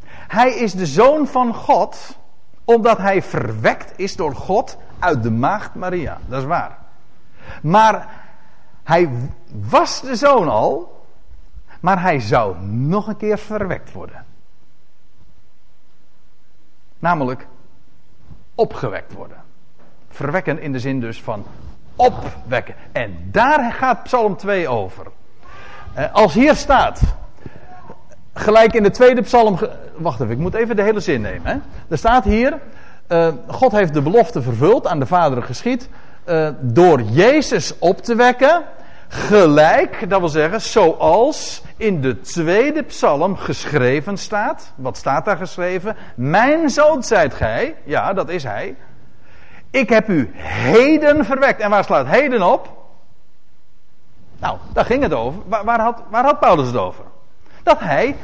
[0.07, 2.17] Hij is de zoon van God,
[2.65, 6.17] omdat hij verwekt is door God uit de maagd Maria.
[6.25, 6.77] Dat is waar.
[7.61, 8.25] Maar
[8.83, 9.09] hij
[9.69, 11.05] was de zoon al,
[11.79, 14.25] maar hij zou nog een keer verwekt worden.
[16.99, 17.47] Namelijk
[18.55, 19.43] opgewekt worden.
[20.09, 21.45] Verwekken in de zin dus van
[21.95, 22.75] opwekken.
[22.91, 25.07] En daar gaat Psalm 2 over.
[25.93, 27.01] Eh, als hier staat,
[28.33, 29.59] gelijk in de tweede psalm.
[29.95, 31.45] Wacht even, ik moet even de hele zin nemen.
[31.45, 31.57] Hè?
[31.89, 32.59] Er staat hier:
[33.09, 35.89] uh, God heeft de belofte vervuld, aan de Vader geschied.
[36.25, 38.63] Uh, door Jezus op te wekken.
[39.07, 44.71] Gelijk, dat wil zeggen, zoals in de tweede psalm geschreven staat.
[44.75, 45.95] Wat staat daar geschreven?
[46.15, 47.75] Mijn zoon zijt gij.
[47.83, 48.75] Ja, dat is hij.
[49.71, 51.61] Ik heb u heden verwekt.
[51.61, 52.82] En waar slaat heden op?
[54.43, 55.41] Nou, daar ging het over.
[55.47, 57.03] Waar, had, waar had Paulus het over?
[57.63, 58.15] Dat hij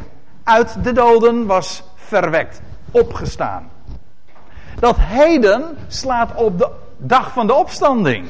[0.43, 3.69] uit de doden was verwekt, opgestaan.
[4.79, 8.27] Dat heden slaat op de dag van de opstanding.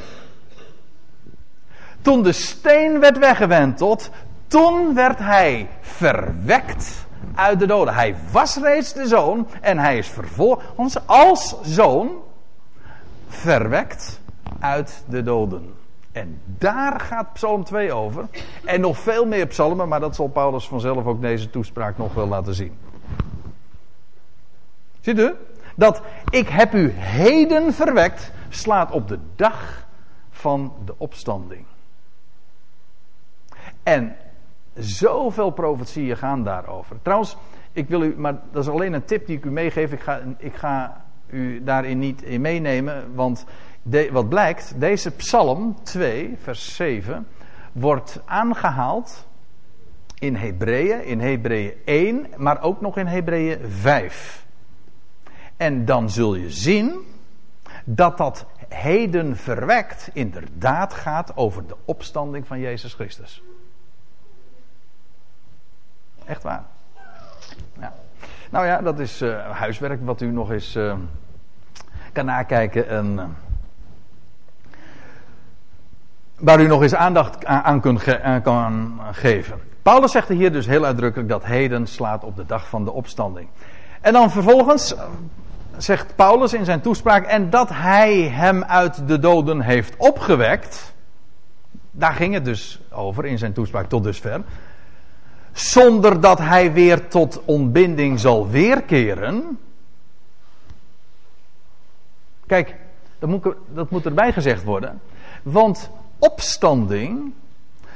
[2.02, 4.10] Toen de steen werd weggewenteld,
[4.46, 7.94] toen werd hij verwekt uit de doden.
[7.94, 12.10] Hij was reeds de zoon en hij is vervolgens als zoon
[13.28, 14.20] verwekt
[14.60, 15.79] uit de doden.
[16.12, 18.28] En daar gaat Psalm 2 over.
[18.64, 22.26] En nog veel meer psalmen, maar dat zal Paulus vanzelf ook deze toespraak nog wel
[22.26, 22.78] laten zien.
[25.00, 25.32] Ziet u?
[25.76, 29.86] Dat ik heb u heden verwekt slaat op de dag
[30.30, 31.64] van de opstanding.
[33.82, 34.16] En
[34.74, 36.96] zoveel profetieën gaan daarover.
[37.02, 37.36] Trouwens,
[37.72, 39.92] ik wil u, maar dat is alleen een tip die ik u meegeef.
[39.92, 43.46] Ik ga, ik ga u daarin niet in meenemen, want
[44.10, 47.26] wat blijkt, deze psalm 2, vers 7,
[47.72, 49.26] wordt aangehaald
[50.18, 54.46] in Hebreeën, in Hebreeën 1, maar ook nog in Hebreeën 5.
[55.56, 57.06] En dan zul je zien
[57.84, 63.42] dat dat heden verwekt inderdaad gaat over de opstanding van Jezus Christus.
[66.24, 66.64] Echt waar.
[67.80, 67.92] Ja.
[68.50, 70.94] Nou ja, dat is uh, huiswerk wat u nog eens uh,
[72.12, 73.24] kan nakijken en uh,
[76.40, 78.02] waar u nog eens aandacht aan, kunt
[78.42, 79.60] kan geven.
[79.82, 83.48] Paulus zegt hier dus heel uitdrukkelijk dat heden slaat op de dag van de opstanding.
[84.00, 84.94] En dan vervolgens
[85.76, 90.94] zegt Paulus in zijn toespraak en dat hij hem uit de doden heeft opgewekt.
[91.90, 94.42] Daar ging het dus over in zijn toespraak tot dusver
[95.52, 99.58] zonder dat hij weer tot ontbinding zal weerkeren.
[102.46, 102.74] Kijk,
[103.18, 105.00] dat moet, dat moet erbij gezegd worden.
[105.42, 107.32] Want opstanding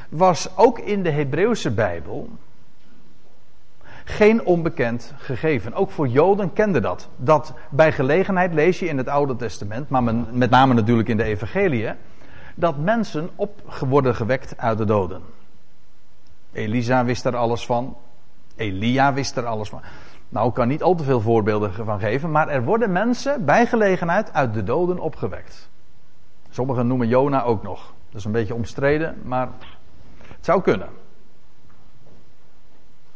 [0.08, 2.28] was ook in de Hebreeuwse Bijbel
[4.04, 5.74] geen onbekend gegeven.
[5.74, 7.08] Ook voor Joden kende dat.
[7.16, 11.24] Dat bij gelegenheid lees je in het Oude Testament, maar met name natuurlijk in de
[11.24, 11.92] Evangelie,
[12.54, 15.22] dat mensen op worden gewekt uit de doden.
[16.52, 17.96] Elisa wist er alles van.
[18.56, 19.80] Elia wist er alles van.
[20.28, 23.66] Nou, ik kan niet al te veel voorbeelden van geven, maar er worden mensen bij
[23.66, 25.68] gelegenheid uit de doden opgewekt.
[26.50, 27.93] Sommigen noemen Jona ook nog.
[28.14, 29.48] Dat is een beetje omstreden, maar
[30.18, 30.88] het zou kunnen.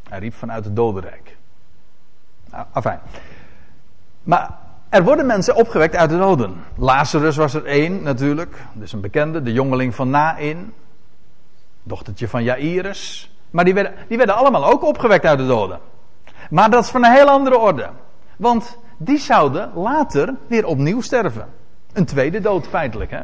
[0.09, 1.37] Hij riep vanuit het dodenrijk.
[2.51, 3.01] Nou, afijn.
[4.23, 4.59] Maar
[4.89, 6.65] er worden mensen opgewekt uit de doden.
[6.77, 8.57] Lazarus was er één natuurlijk.
[8.73, 10.73] Dus een bekende, de jongeling van Nain
[11.83, 13.33] dochtertje van Jairus.
[13.51, 15.81] Maar die werden, die werden allemaal ook opgewekt uit de doden.
[16.51, 17.91] Maar dat is van een heel andere orde.
[18.37, 21.49] Want die zouden later weer opnieuw sterven.
[21.93, 23.21] Een tweede dood feitelijk, hè.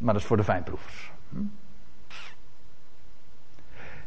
[0.00, 1.10] Maar dat is voor de fijnproevers.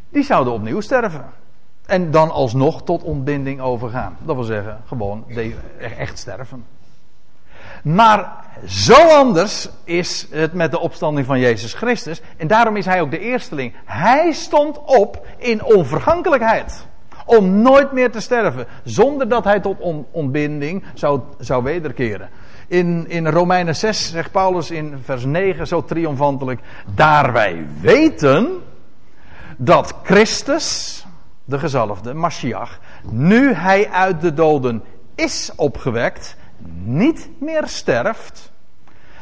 [0.09, 1.25] Die zouden opnieuw sterven.
[1.85, 4.17] En dan alsnog tot ontbinding overgaan.
[4.19, 5.25] Dat wil zeggen, gewoon
[5.97, 6.65] echt sterven.
[7.83, 12.21] Maar zo anders is het met de opstanding van Jezus Christus.
[12.37, 13.73] En daarom is hij ook de eersteling.
[13.85, 16.87] Hij stond op in onvergankelijkheid.
[17.25, 18.67] Om nooit meer te sterven.
[18.83, 22.29] Zonder dat hij tot ontbinding zou, zou wederkeren.
[22.73, 26.61] In, in Romeinen 6 zegt Paulus in vers 9 zo triomfantelijk.
[26.95, 28.61] Daar wij weten
[29.57, 31.05] dat Christus,
[31.45, 34.83] de gezalfde, Mashiach, nu hij uit de doden
[35.15, 36.37] is opgewekt,
[36.83, 38.51] niet meer sterft.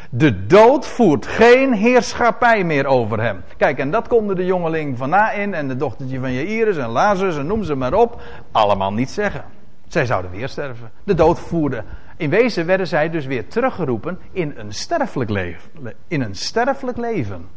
[0.10, 3.44] De dood voert geen heerschappij meer over hem.
[3.58, 7.38] Kijk, en dat konden de jongeling van Nain en de dochtertje van Jairus en Lazarus
[7.38, 9.44] en noem ze maar op, allemaal niet zeggen.
[9.88, 10.92] Zij zouden weer sterven.
[11.04, 11.84] De dood voerde.
[12.22, 15.94] In wezen werden zij dus weer teruggeroepen in een sterfelijk leven.
[16.08, 17.50] In een sterfelijk leven.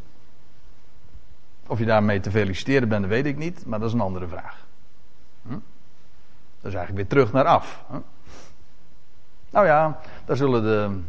[1.66, 4.66] Of je daarmee te feliciteren bent, weet ik niet, maar dat is een andere vraag.
[5.42, 5.52] Hm?
[6.60, 7.84] Dat is eigenlijk weer terug naar af.
[9.50, 11.00] Nou ja, daar zullen de,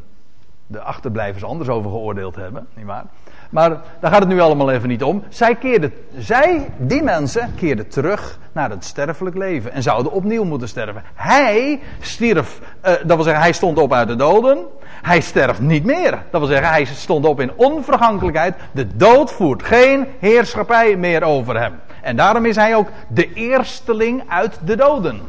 [0.68, 3.06] de achterblijvers anders over geoordeeld hebben, nietwaar?
[3.49, 5.23] Maar daar gaat het nu allemaal even niet om.
[5.29, 9.71] Zij, keerden, zij, die mensen, keerden terug naar het sterfelijk leven.
[9.71, 11.03] En zouden opnieuw moeten sterven.
[11.13, 14.58] Hij stierf, uh, dat wil zeggen, hij stond op uit de doden.
[15.01, 16.12] Hij sterft niet meer.
[16.12, 18.55] Dat wil zeggen, hij stond op in onvergankelijkheid.
[18.71, 21.73] De dood voert geen heerschappij meer over hem.
[22.01, 25.21] En daarom is hij ook de eersteling uit de doden.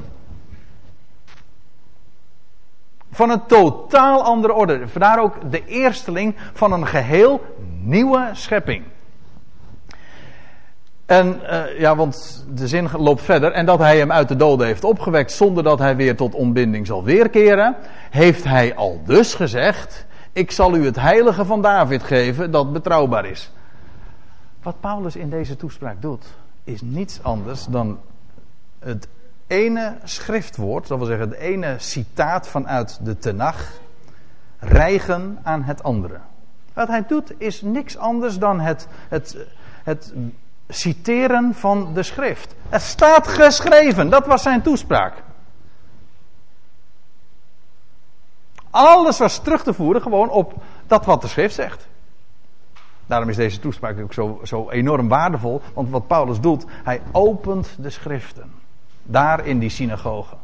[3.16, 4.88] Van een totaal andere orde.
[4.88, 7.40] Vandaar ook de eersteling van een geheel
[7.82, 8.84] nieuwe schepping.
[11.06, 13.52] En uh, ja, want de zin loopt verder.
[13.52, 16.86] En dat hij hem uit de doden heeft opgewekt zonder dat hij weer tot ontbinding
[16.86, 17.76] zal weerkeren.
[18.10, 23.26] Heeft hij al dus gezegd: Ik zal u het heilige van David geven dat betrouwbaar
[23.26, 23.50] is.
[24.62, 26.24] Wat Paulus in deze toespraak doet,
[26.64, 27.98] is niets anders dan
[28.78, 29.08] het
[29.46, 33.72] ene schriftwoord, dat wil zeggen het ene citaat vanuit de Tenach,
[34.58, 36.18] rijgen aan het andere.
[36.72, 39.36] Wat hij doet is niks anders dan het, het,
[39.82, 40.12] het
[40.68, 42.54] citeren van de schrift.
[42.68, 45.14] Het staat geschreven, dat was zijn toespraak.
[48.70, 50.54] Alles was terug te voeren gewoon op
[50.86, 51.88] dat wat de schrift zegt.
[53.06, 55.60] Daarom is deze toespraak ook zo, zo enorm waardevol.
[55.74, 58.55] Want wat Paulus doet, hij opent de schriften.
[59.06, 60.34] Daar in die synagoge.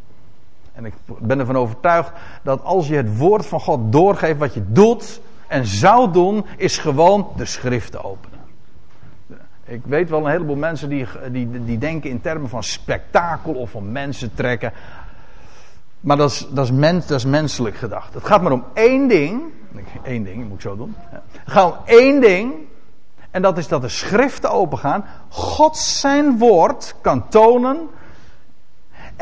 [0.73, 4.63] En ik ben ervan overtuigd dat als je het woord van God doorgeeft, wat je
[4.67, 8.39] doet en zou doen, is gewoon de schriften openen.
[9.65, 13.71] Ik weet wel een heleboel mensen die, die, die denken in termen van spektakel of
[13.71, 14.73] van mensen trekken.
[16.01, 18.15] Maar dat is, dat, is mens, dat is menselijk gedacht.
[18.15, 19.43] Het gaat maar om één ding.
[20.03, 20.95] Eén ding, moet ik zo doen.
[21.11, 22.55] Het gaat om één ding.
[23.31, 25.05] En dat is dat de schriften opengaan.
[25.29, 27.89] God zijn woord kan tonen.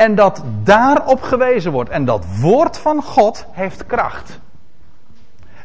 [0.01, 1.91] En dat daarop gewezen wordt.
[1.91, 4.41] En dat woord van God heeft kracht.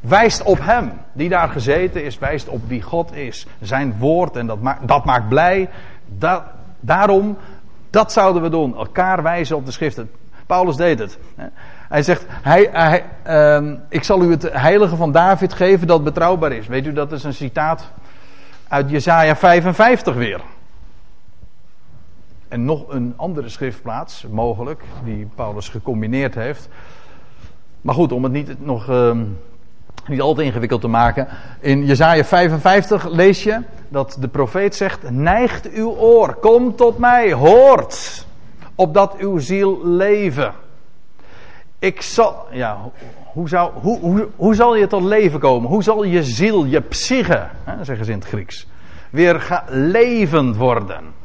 [0.02, 2.20] Wijst op hem die daar gezeten is.
[2.20, 3.48] Wijst op wie God is.
[3.62, 4.36] Zijn woord.
[4.36, 5.70] En dat maakt, dat maakt blij.
[6.80, 7.38] Daarom,
[7.90, 8.76] dat zouden we doen.
[8.76, 10.12] Elkaar wijzen op de schriften.
[10.46, 11.18] Paulus deed het.
[11.90, 13.04] Hij zegt, hij, hij,
[13.62, 16.68] uh, ik zal u het heilige van David geven dat betrouwbaar is.
[16.68, 17.92] Weet u, dat is een citaat
[18.68, 20.42] uit Jesaja 55 weer.
[22.56, 26.70] En nog een andere schriftplaats, mogelijk, die Paulus gecombineerd heeft.
[27.82, 29.18] Maar goed, om het niet nog uh,
[30.08, 31.28] niet al te ingewikkeld te maken.
[31.60, 37.34] In Jesaja 55 lees je dat de profeet zegt: Neigt uw oor, kom tot mij,
[37.34, 38.26] hoort
[38.76, 40.54] opdat uw ziel leven.
[41.80, 42.78] Ik zal, ja,
[43.26, 45.70] hoe, zou, hoe, hoe, hoe zal je tot leven komen?
[45.70, 48.68] Hoe zal je ziel, je psyche, hè, zeggen ze in het Grieks,
[49.10, 51.24] weer levend worden?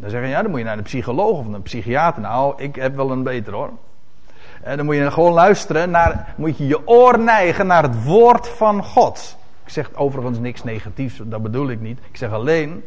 [0.00, 2.22] Dan zeggen ja, dan moet je naar de psycholoog of een psychiater.
[2.22, 3.70] Nou, ik heb wel een beter hoor.
[4.62, 8.48] En dan moet je gewoon luisteren naar, moet je je oor neigen naar het woord
[8.48, 9.36] van God.
[9.64, 11.98] Ik zeg overigens niks negatiefs, dat bedoel ik niet.
[12.10, 12.84] Ik zeg alleen,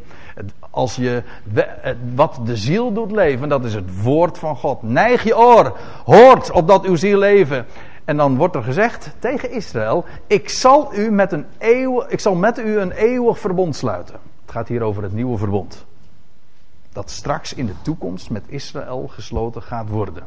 [0.70, 1.22] als je
[2.14, 4.82] wat de ziel doet leven, dat is het woord van God.
[4.82, 7.66] Neig je oor, hoort opdat uw ziel leven.
[8.04, 12.34] En dan wordt er gezegd tegen Israël: ik zal, u met een eeuw, ik zal
[12.34, 14.14] met u een eeuwig verbond sluiten.
[14.42, 15.84] Het gaat hier over het nieuwe verbond.
[16.92, 20.22] Dat straks in de toekomst met Israël gesloten gaat worden.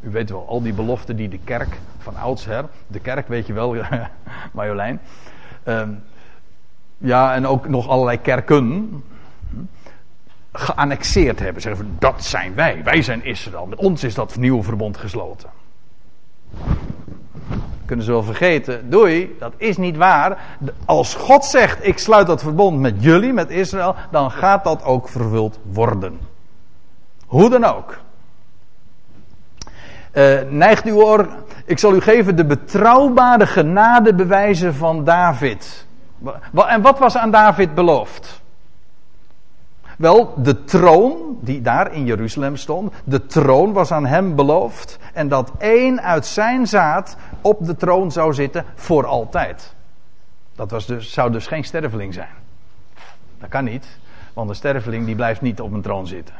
[0.00, 3.52] U weet wel, al die beloften die de kerk van oudsher, de kerk weet je
[3.52, 3.76] wel,
[4.52, 5.00] Marjolein.
[5.64, 6.02] Um,
[6.98, 9.02] ja, en ook nog allerlei kerken.
[10.52, 11.62] geannexeerd hebben.
[11.62, 13.66] Zeggen van, dat zijn wij, wij zijn Israël.
[13.66, 15.50] Met ons is dat nieuwe verbond gesloten.
[17.92, 20.38] Kunnen ze wel vergeten, doei, dat is niet waar.
[20.84, 25.08] Als God zegt, ik sluit dat verbond met jullie, met Israël, dan gaat dat ook
[25.08, 26.20] vervuld worden.
[27.26, 27.98] Hoe dan ook.
[30.12, 31.28] Uh, neigt uw oor,
[31.64, 35.86] ik zal u geven de betrouwbare genadebewijzen van David.
[36.54, 38.41] En wat was aan David beloofd?
[39.98, 44.98] Wel, de troon die daar in Jeruzalem stond, de troon was aan hem beloofd.
[45.12, 49.74] En dat één uit zijn zaad op de troon zou zitten voor altijd.
[50.54, 52.28] Dat was dus, zou dus geen sterveling zijn.
[53.38, 53.86] Dat kan niet,
[54.32, 56.34] want een sterveling die blijft niet op een troon zitten.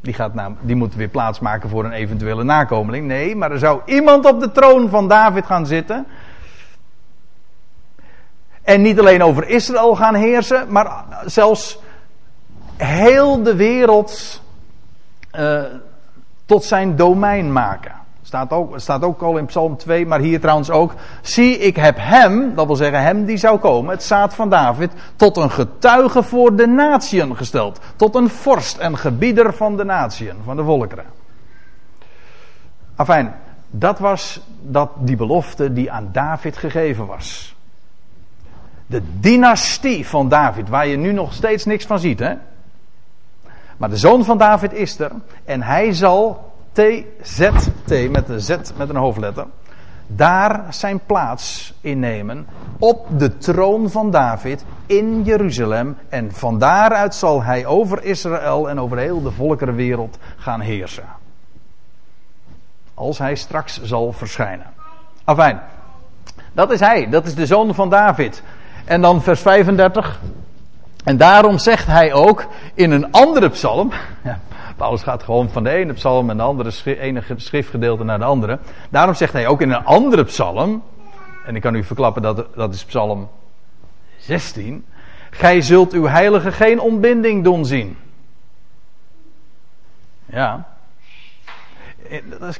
[0.00, 3.06] Die, gaat nou, die moet weer plaatsmaken voor een eventuele nakomeling.
[3.06, 6.06] Nee, maar er zou iemand op de troon van David gaan zitten.
[8.62, 11.78] En niet alleen over Israël gaan heersen, maar zelfs
[12.80, 14.42] heel de wereld
[15.38, 15.62] uh,
[16.46, 17.92] tot zijn domein maken.
[18.22, 20.94] Staat ook, staat ook al in Psalm 2, maar hier trouwens ook.
[21.20, 24.92] Zie, ik heb hem, dat wil zeggen hem die zou komen, het zaad van David,
[25.16, 27.80] tot een getuige voor de natieën gesteld.
[27.96, 31.04] Tot een vorst en gebieder van de natieën, van de volkeren.
[32.96, 33.34] Afijn,
[33.70, 37.54] dat was dat, die belofte die aan David gegeven was.
[38.86, 42.34] De dynastie van David, waar je nu nog steeds niks van ziet, hè?
[43.80, 45.10] Maar de zoon van David is er
[45.44, 49.46] en hij zal T-Z-T met een Z met een hoofdletter
[50.16, 52.46] daar zijn plaats innemen
[52.78, 58.80] op de troon van David in Jeruzalem en van daaruit zal hij over Israël en
[58.80, 61.04] over heel de volkerenwereld gaan heersen.
[62.94, 64.66] Als hij straks zal verschijnen.
[65.24, 65.60] Afijn,
[66.52, 68.42] dat is hij, dat is de zoon van David.
[68.84, 70.20] En dan vers 35.
[71.04, 73.92] En daarom zegt hij ook in een andere psalm.
[74.24, 74.40] Ja,
[74.76, 78.58] Paulus gaat gewoon van de ene psalm en de andere ene schriftgedeelte naar de andere.
[78.90, 80.82] Daarom zegt hij ook in een andere psalm.
[81.46, 83.28] En ik kan u verklappen dat dat is psalm
[84.18, 84.84] 16.
[85.30, 87.98] Gij zult uw heilige geen ontbinding doen zien.
[90.26, 90.66] Ja.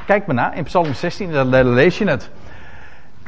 [0.07, 2.31] Kijk maar na, in psalm 16, daar lees je het.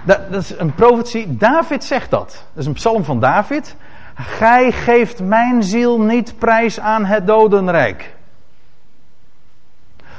[0.04, 1.36] Dat, dat is een profetie.
[1.36, 2.44] David zegt dat.
[2.52, 3.76] Dat is een psalm van David.
[4.14, 8.14] Gij geeft mijn ziel niet prijs aan het dodenrijk.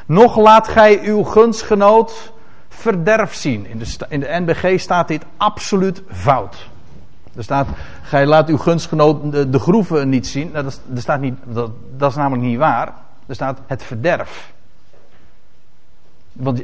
[0.05, 2.33] Nog laat gij uw gunstgenoot
[2.69, 3.65] verderf zien.
[3.65, 6.69] In de, in de NBG staat dit absoluut fout.
[7.35, 7.67] Er staat,
[8.01, 10.49] gij laat uw gunstgenoot de, groeven niet zien.
[10.51, 12.93] Nou, dat, er staat niet, dat, dat is namelijk niet waar.
[13.27, 14.53] Er staat het verderf.
[16.31, 16.63] Want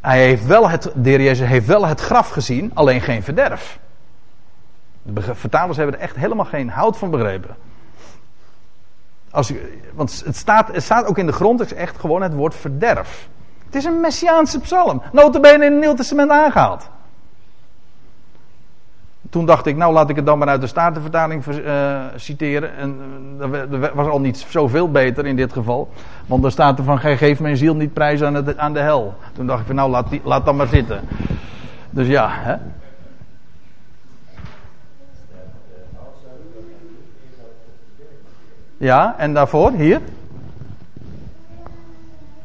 [0.00, 3.78] hij heeft wel het, de heer Jezus heeft wel het graf gezien, alleen geen verderf.
[5.06, 7.56] De vertalers hebben er echt helemaal geen hout van begrepen.
[9.30, 9.52] Als
[9.94, 12.54] want het staat, het staat ook in de grond, het is echt gewoon het woord
[12.54, 13.28] verderf.
[13.66, 15.02] Het is een messiaanse psalm.
[15.12, 16.88] Notabene in het Nieuw Testament aangehaald.
[19.30, 22.76] Toen dacht ik, nou laat ik het dan maar uit de Statenvertaling uh, citeren.
[22.76, 22.98] En
[23.40, 25.88] uh, dat was al niet zoveel beter in dit geval.
[26.26, 28.22] Want er staat er van, gij geeft mijn ziel niet prijs
[28.56, 29.14] aan, de hel.
[29.32, 31.00] Toen dacht ik van, nou laat, laat dan maar zitten.
[31.90, 32.56] Dus ja, hè.
[38.76, 40.00] Ja, en daarvoor, hier.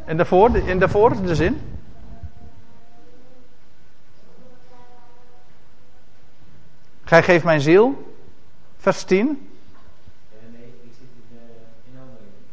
[0.05, 1.61] En daarvoor, en daarvoor de zin.
[7.03, 8.13] Gij geeft mijn ziel.
[8.77, 9.49] Vers 10.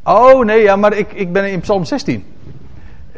[0.02, 2.24] Oh nee, ja, maar ik, ik ben in Psalm 16.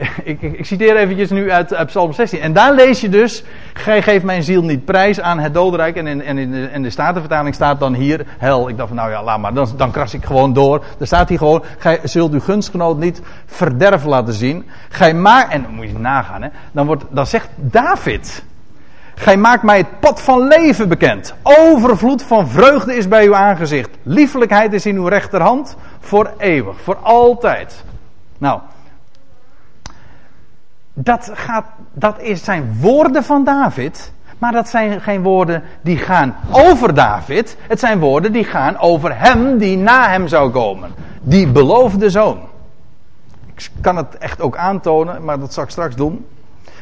[0.22, 2.40] ik, ik, citeer eventjes nu uit, Psalm 16.
[2.40, 5.96] En daar lees je dus, gij geeft mijn ziel niet prijs aan het dodenrijk.
[5.96, 8.68] En in, en in, de, de Statenvertaling staat dan hier hel.
[8.68, 10.84] Ik dacht van nou ja, laat maar, dan, dan kras ik gewoon door.
[10.98, 14.68] Er staat hier gewoon, gij zult uw gunstgenoot niet verderf laten zien.
[14.88, 18.42] Gij maakt, en dan moet je nagaan hè, dan, wordt, dan zegt David...
[19.14, 21.34] Gij maakt mij het pad van leven bekend.
[21.42, 23.90] Overvloed van vreugde is bij uw aangezicht.
[24.02, 25.76] Liefelijkheid is in uw rechterhand.
[26.00, 27.84] Voor eeuwig, voor altijd.
[28.38, 28.60] Nou,
[31.02, 34.12] dat, gaat, dat is zijn woorden van David.
[34.38, 37.56] Maar dat zijn geen woorden die gaan over David.
[37.60, 40.94] Het zijn woorden die gaan over hem die na hem zou komen.
[41.22, 42.48] Die beloofde zoon.
[43.46, 46.26] Ik kan het echt ook aantonen, maar dat zal ik straks doen.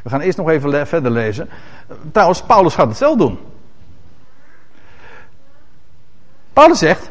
[0.02, 1.48] We gaan eerst nog even verder lezen.
[2.12, 3.38] Trouwens, Paulus gaat het zelf doen.
[6.52, 7.10] Paulus zegt.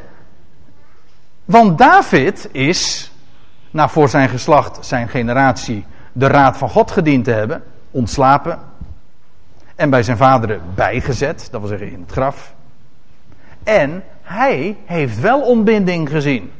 [1.45, 3.11] Want David is,
[3.71, 5.85] nou voor zijn geslacht, zijn generatie
[6.17, 8.59] de raad van God gediend te hebben, ontslapen.
[9.75, 12.53] En bij zijn vaderen bijgezet, dat wil zeggen in het graf.
[13.63, 16.51] En hij heeft wel ontbinding gezien.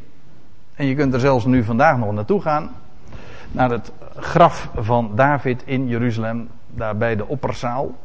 [0.75, 2.69] En je kunt er zelfs nu vandaag nog naartoe gaan.
[3.51, 6.49] Naar het graf van David in Jeruzalem.
[6.67, 7.95] Daar bij de opperzaal.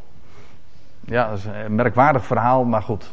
[1.01, 3.13] Ja, dat is een merkwaardig verhaal, maar goed.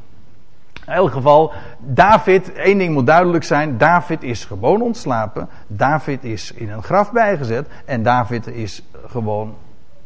[0.89, 5.49] In elk geval, David, één ding moet duidelijk zijn: David is gewoon ontslapen.
[5.67, 7.67] David is in een graf bijgezet.
[7.85, 9.55] En David is gewoon,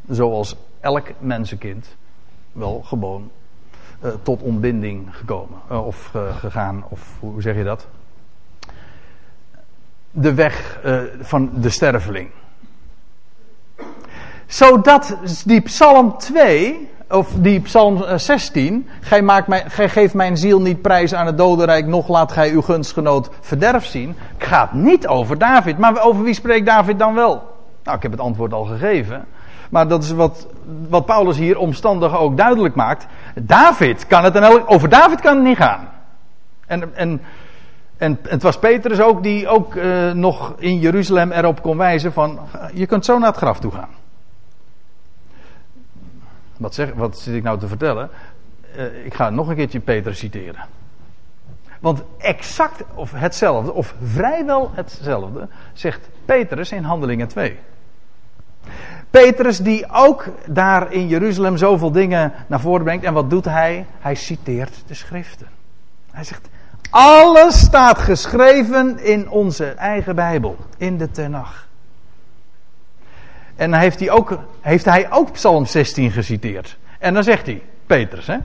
[0.10, 1.96] zoals elk mensenkind,
[2.52, 3.32] wel gewoon
[4.04, 5.60] uh, tot ontbinding gekomen.
[5.72, 7.88] Uh, of uh, gegaan, of hoe zeg je dat?
[10.12, 10.80] De weg
[11.20, 12.30] van de sterveling.
[14.46, 18.90] Zodat die Psalm 2 of die Psalm 16.
[19.02, 22.52] Gij, maakt mij, gij geeft mijn ziel niet prijs aan het dodenrijk, nog laat gij
[22.52, 24.16] uw gunstgenoot verderf zien.
[24.38, 25.78] Gaat niet over David.
[25.78, 27.52] Maar over wie spreekt David dan wel?
[27.84, 29.26] Nou, ik heb het antwoord al gegeven.
[29.70, 30.48] Maar dat is wat,
[30.90, 33.08] wat Paulus hier omstandig ook duidelijk maakt.
[33.36, 35.90] David kan het, en over David kan het niet gaan.
[36.66, 37.22] En, en,
[37.98, 42.40] en het was Petrus ook die ook uh, nog in Jeruzalem erop kon wijzen van,
[42.74, 44.03] je kunt zo naar het graf toe gaan.
[46.64, 48.10] Wat, zeg, wat zit ik nou te vertellen?
[48.78, 50.66] Uh, ik ga nog een keertje Petrus citeren.
[51.80, 57.60] Want exact of hetzelfde, of vrijwel hetzelfde, zegt Petrus in Handelingen 2.
[59.10, 63.06] Petrus die ook daar in Jeruzalem zoveel dingen naar voren brengt.
[63.06, 63.86] En wat doet hij?
[64.00, 65.48] Hij citeert de schriften.
[66.12, 66.50] Hij zegt,
[66.90, 71.68] alles staat geschreven in onze eigen Bijbel, in de Tenach.
[73.56, 76.78] En heeft hij, ook, heeft hij ook Psalm 16 geciteerd.
[77.00, 78.38] En dan zegt hij, Petrus, hè.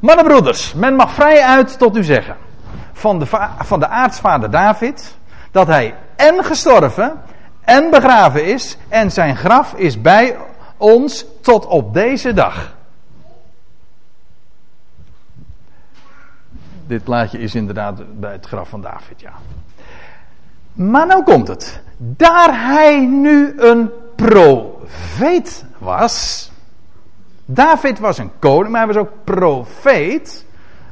[0.00, 2.36] Mannen broeders, men mag vrij uit tot u zeggen.
[2.92, 3.26] Van de,
[3.58, 5.16] van de aartsvader David.
[5.50, 7.22] Dat hij en gestorven
[7.60, 8.76] en begraven is.
[8.88, 10.36] En zijn graf is bij
[10.76, 12.74] ons tot op deze dag.
[16.86, 19.32] Dit plaatje is inderdaad bij het graf van David, ja.
[20.72, 21.80] Maar nou komt het.
[21.96, 23.90] Daar hij nu een
[24.20, 26.50] profeet was.
[27.44, 30.44] David was een koning, maar hij was ook profeet.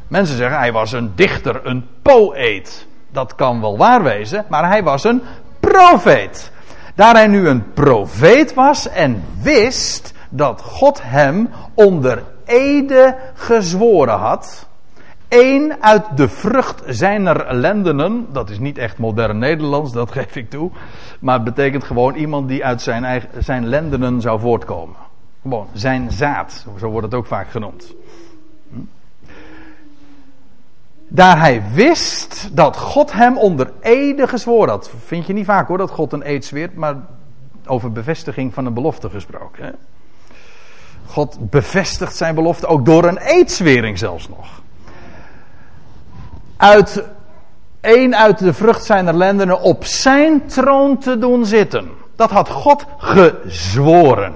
[0.09, 2.87] Mensen zeggen hij was een dichter, een poëet.
[3.11, 5.22] Dat kan wel waar wezen, maar hij was een
[5.61, 6.53] profeet.
[6.95, 14.68] Daar hij nu een profeet was en wist dat God hem onder ede gezworen had.
[15.29, 20.51] Eén uit de vrucht zijner lendenen, dat is niet echt modern Nederlands, dat geef ik
[20.51, 20.70] toe.
[21.20, 24.97] Maar het betekent gewoon iemand die uit zijn, eigen, zijn lendenen zou voortkomen.
[25.43, 27.95] Gewoon, zijn zaad, zo wordt het ook vaak genoemd.
[28.70, 28.79] Hm?
[31.09, 34.91] Daar hij wist dat God hem onder ede gezworen had.
[35.05, 36.97] Vind je niet vaak hoor, dat God een eed zweert, maar
[37.66, 39.64] over bevestiging van een belofte gesproken.
[39.64, 39.70] Hè?
[41.07, 44.61] God bevestigt zijn belofte ook door een eedswering zelfs nog
[46.59, 47.04] uit
[47.80, 51.90] één uit de vrucht zijner lendenen op zijn troon te doen zitten.
[52.16, 54.34] Dat had God gezworen.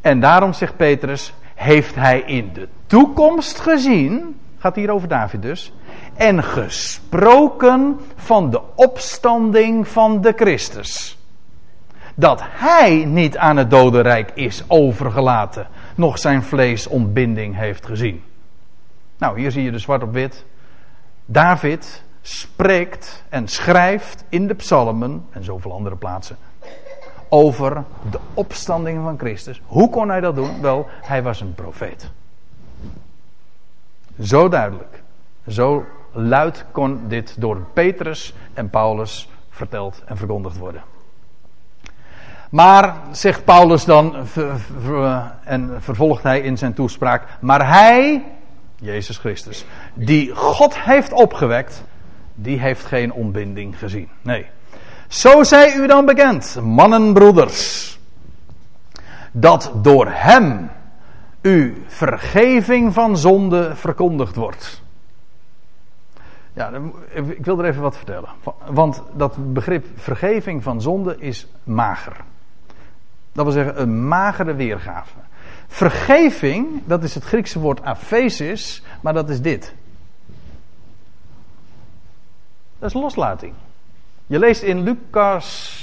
[0.00, 5.72] En daarom zegt Petrus, heeft hij in de toekomst gezien, gaat hier over David dus,
[6.14, 11.18] en gesproken van de opstanding van de Christus.
[12.14, 18.22] Dat hij niet aan het dodenrijk is overgelaten, nog zijn vlees ontbinding heeft gezien.
[19.18, 20.44] Nou, hier zie je de zwart op wit
[21.32, 26.36] David spreekt en schrijft in de psalmen en zoveel andere plaatsen
[27.28, 29.62] over de opstanding van Christus.
[29.66, 30.60] Hoe kon hij dat doen?
[30.60, 32.10] Wel, hij was een profeet.
[34.20, 35.02] Zo duidelijk,
[35.48, 40.82] zo luid kon dit door Petrus en Paulus verteld en verkondigd worden.
[42.50, 44.14] Maar, zegt Paulus dan,
[45.44, 48.24] en vervolgt hij in zijn toespraak, maar hij,
[48.80, 49.64] Jezus Christus,
[49.94, 51.84] die God heeft opgewekt,
[52.34, 54.08] die heeft geen ontbinding gezien.
[54.22, 54.46] Nee.
[55.08, 57.98] Zo zij u dan bekend, mannen, broeders,
[59.32, 60.70] dat door hem
[61.40, 64.82] u vergeving van zonde verkondigd wordt.
[66.52, 66.70] Ja,
[67.12, 68.28] ik wil er even wat vertellen.
[68.66, 72.16] Want dat begrip vergeving van zonde is mager.
[73.32, 75.18] Dat wil zeggen een magere weergave.
[75.72, 79.74] Vergeving, dat is het Griekse woord aphesis, maar dat is dit.
[82.78, 83.52] Dat is loslating.
[84.26, 85.78] Je leest in Lucas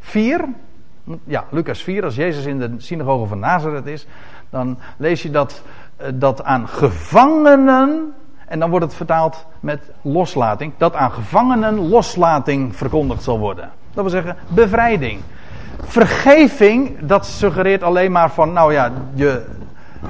[0.00, 0.48] 4.
[1.24, 4.06] Ja, Lucas 4, als Jezus in de synagoge van Nazareth is,
[4.50, 5.62] dan lees je dat,
[5.96, 8.14] eh, dat aan gevangenen,
[8.46, 13.70] en dan wordt het vertaald met loslating, dat aan gevangenen loslating verkondigd zal worden.
[13.94, 15.20] Dat wil zeggen bevrijding.
[15.80, 19.44] Vergeving, dat suggereert alleen maar van, nou ja, je,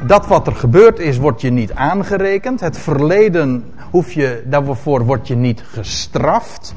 [0.00, 2.60] dat wat er gebeurd is, wordt je niet aangerekend.
[2.60, 6.74] Het verleden hoef je, daarvoor word je niet gestraft.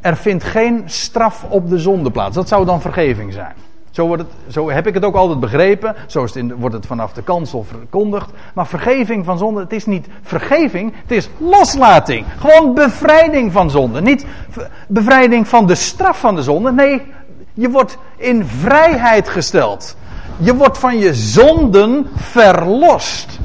[0.00, 2.34] Er vindt geen straf op de zonde plaats.
[2.34, 3.54] Dat zou dan vergeving zijn.
[3.90, 5.94] Zo, wordt het, zo heb ik het ook altijd begrepen.
[6.06, 8.30] Zo het wordt het vanaf de kansel verkondigd.
[8.54, 12.26] Maar vergeving van zonde, het is niet vergeving, het is loslating.
[12.38, 14.00] Gewoon bevrijding van zonde.
[14.00, 14.26] Niet
[14.88, 16.72] bevrijding van de straf van de zonde.
[16.72, 17.02] Nee,
[17.60, 19.96] je wordt in vrijheid gesteld.
[20.36, 23.38] Je wordt van je zonden verlost.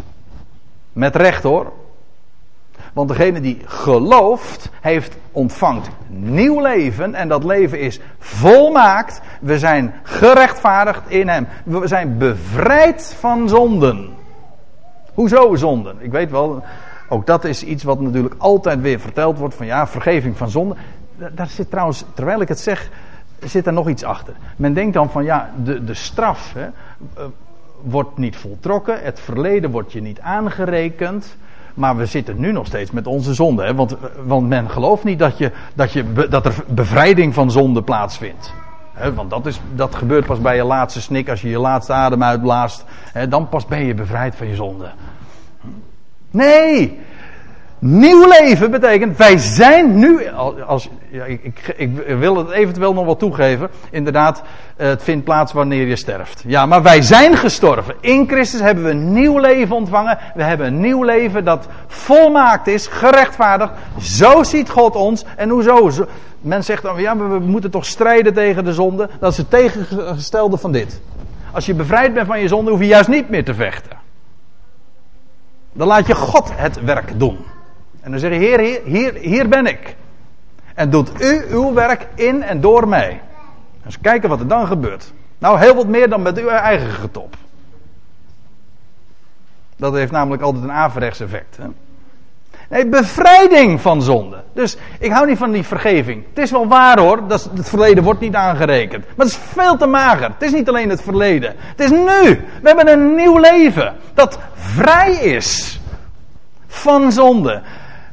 [0.94, 1.72] Met recht hoor.
[2.94, 7.16] Want degene die gelooft, heeft ontvangt nieuw leven.
[7.16, 9.22] En dat leven is volmaakt.
[9.42, 11.48] We zijn gerechtvaardigd in hem.
[11.64, 14.10] We zijn bevrijd van zonden.
[15.14, 15.96] Hoezo zonden?
[16.00, 16.64] Ik weet wel,
[17.10, 19.56] ook dat is iets wat natuurlijk altijd weer verteld wordt.
[19.56, 20.78] Van ja, vergeving van zonden.
[21.32, 22.90] Daar zit trouwens, terwijl ik het zeg,
[23.40, 24.34] zit er nog iets achter.
[24.56, 27.24] Men denkt dan van ja, de, de straf hè, eh,
[27.82, 29.04] wordt niet voltrokken.
[29.04, 31.38] Het verleden wordt je niet aangerekend.
[31.74, 33.64] Maar we zitten nu nog steeds met onze zonde.
[33.64, 33.76] Hè?
[33.76, 38.54] Want, want men gelooft niet dat, je, dat, je, dat er bevrijding van zonde plaatsvindt.
[38.94, 39.14] Hè?
[39.14, 42.24] Want dat, is, dat gebeurt pas bij je laatste snik, als je je laatste adem
[42.24, 42.86] uitblaast.
[43.12, 43.28] Hè?
[43.28, 44.90] Dan pas ben je bevrijd van je zonde.
[46.32, 47.00] Nee!
[47.88, 50.30] Nieuw leven betekent, wij zijn nu,
[50.68, 54.44] als, ja, ik, ik, ik, wil het eventueel nog wel toegeven, inderdaad,
[54.76, 56.44] het vindt plaats wanneer je sterft.
[56.48, 57.96] Ja, maar wij zijn gestorven.
[58.00, 60.18] In Christus hebben we een nieuw leven ontvangen.
[60.36, 63.72] We hebben een nieuw leven dat volmaakt is, gerechtvaardigd.
[64.00, 65.26] Zo ziet God ons.
[65.36, 65.90] En hoezo?
[66.42, 69.10] Men zegt dan, ja, maar we moeten toch strijden tegen de zonde.
[69.20, 71.02] Dat is het tegengestelde van dit.
[71.52, 73.98] Als je bevrijd bent van je zonde, hoef je juist niet meer te vechten.
[75.74, 77.38] Dan laat je God het werk doen.
[78.06, 79.96] En dan zeg je, Heer, hier, hier, ben ik.
[80.76, 83.22] En doet u uw werk in en door mij.
[83.86, 85.14] Eens kijken wat er dan gebeurt.
[85.38, 87.36] Nou, heel wat meer dan met uw eigen getop.
[89.76, 91.58] Dat heeft namelijk altijd een averechts effect.
[91.58, 91.68] Hè?
[92.70, 94.44] Nee, bevrijding van zonde.
[94.54, 96.24] Dus ik hou niet van die vergeving.
[96.30, 99.06] Het is wel waar hoor, dat het verleden wordt niet aangerekend.
[99.16, 100.30] Maar het is veel te mager.
[100.30, 101.54] Het is niet alleen het verleden.
[101.58, 102.46] Het is nu.
[102.62, 103.96] We hebben een nieuw leven.
[104.14, 105.80] Dat vrij is
[106.68, 107.62] van zonde.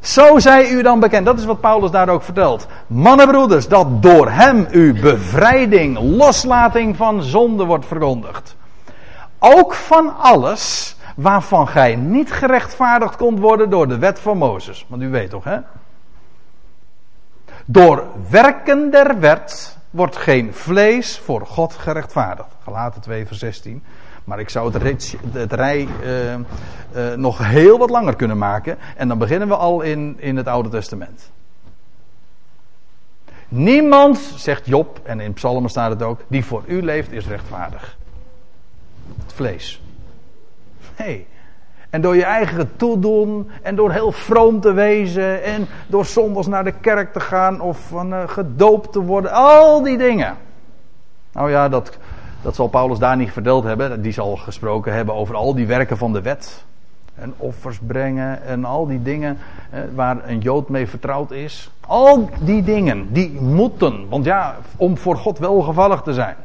[0.03, 1.27] Zo zij u dan bekend.
[1.27, 2.67] Dat is wat Paulus daar ook vertelt.
[2.87, 8.57] Mannenbroeders, dat door hem uw bevrijding, loslating van zonde wordt verkondigd.
[9.39, 14.87] Ook van alles waarvan gij niet gerechtvaardigd kon worden door de wet van Mozes.
[14.89, 15.59] Want u weet toch, hè?
[17.65, 22.49] Door werken der wet wordt geen vlees voor God gerechtvaardigd.
[22.65, 23.85] Galaten 2 vers 16.
[24.25, 28.79] Maar ik zou het, het rij uh, uh, nog heel wat langer kunnen maken.
[28.97, 31.31] En dan beginnen we al in, in het Oude Testament.
[33.49, 37.97] Niemand, zegt Job, en in Psalmen staat het ook, die voor u leeft is rechtvaardig.
[39.23, 39.83] Het vlees.
[40.99, 41.27] Nee.
[41.91, 46.65] En door je eigen toedoen, en door heel vroom te wezen, en door zondags naar
[46.65, 50.37] de kerk te gaan, of van, uh, gedoopt te worden, al die dingen.
[51.33, 51.99] Nou ja, dat,
[52.43, 54.03] dat zal Paulus daar niet verdeeld hebben.
[54.03, 56.65] Die zal gesproken hebben over al die werken van de wet.
[57.15, 59.39] En offers brengen en al die dingen
[59.95, 61.71] waar een Jood mee vertrouwd is.
[61.81, 64.09] Al die dingen, die moeten.
[64.09, 66.37] Want ja, om voor God welgevallig te zijn.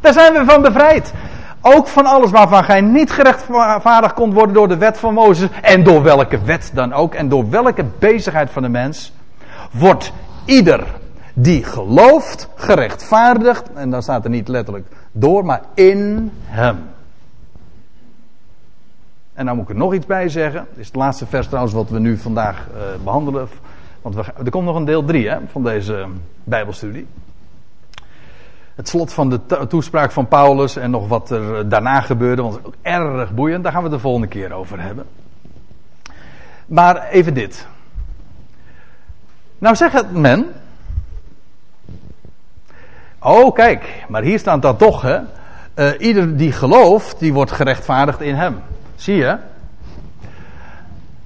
[0.00, 1.12] Daar zijn we van bevrijd.
[1.60, 5.48] Ook van alles waarvan gij niet gerechtvaardigd kon worden door de wet van Mozes.
[5.62, 7.14] En door welke wet dan ook.
[7.14, 9.12] En door welke bezigheid van de mens.
[9.70, 10.12] Wordt
[10.44, 10.84] ieder
[11.34, 13.72] die gelooft gerechtvaardigd.
[13.72, 14.86] En dan staat er niet letterlijk
[15.16, 16.78] door, maar in hem.
[19.32, 20.66] En nou moet ik er nog iets bij zeggen.
[20.70, 23.48] Dit is het laatste vers trouwens wat we nu vandaag uh, behandelen.
[24.02, 26.06] Want we, er komt nog een deel 3 van deze uh,
[26.44, 27.06] Bijbelstudie.
[28.74, 32.42] Het slot van de toespraak van Paulus en nog wat er uh, daarna gebeurde.
[32.42, 33.62] Want het is ook erg boeiend.
[33.62, 35.06] Daar gaan we het de volgende keer over hebben.
[36.66, 37.66] Maar even dit.
[39.58, 40.46] Nou zegt men
[43.26, 45.18] Oh, kijk, maar hier staat dat toch, hè?
[45.74, 48.60] Uh, ieder die gelooft, die wordt gerechtvaardigd in hem.
[48.96, 49.38] Zie je?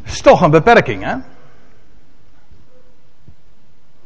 [0.03, 1.15] Is toch een beperking, hè?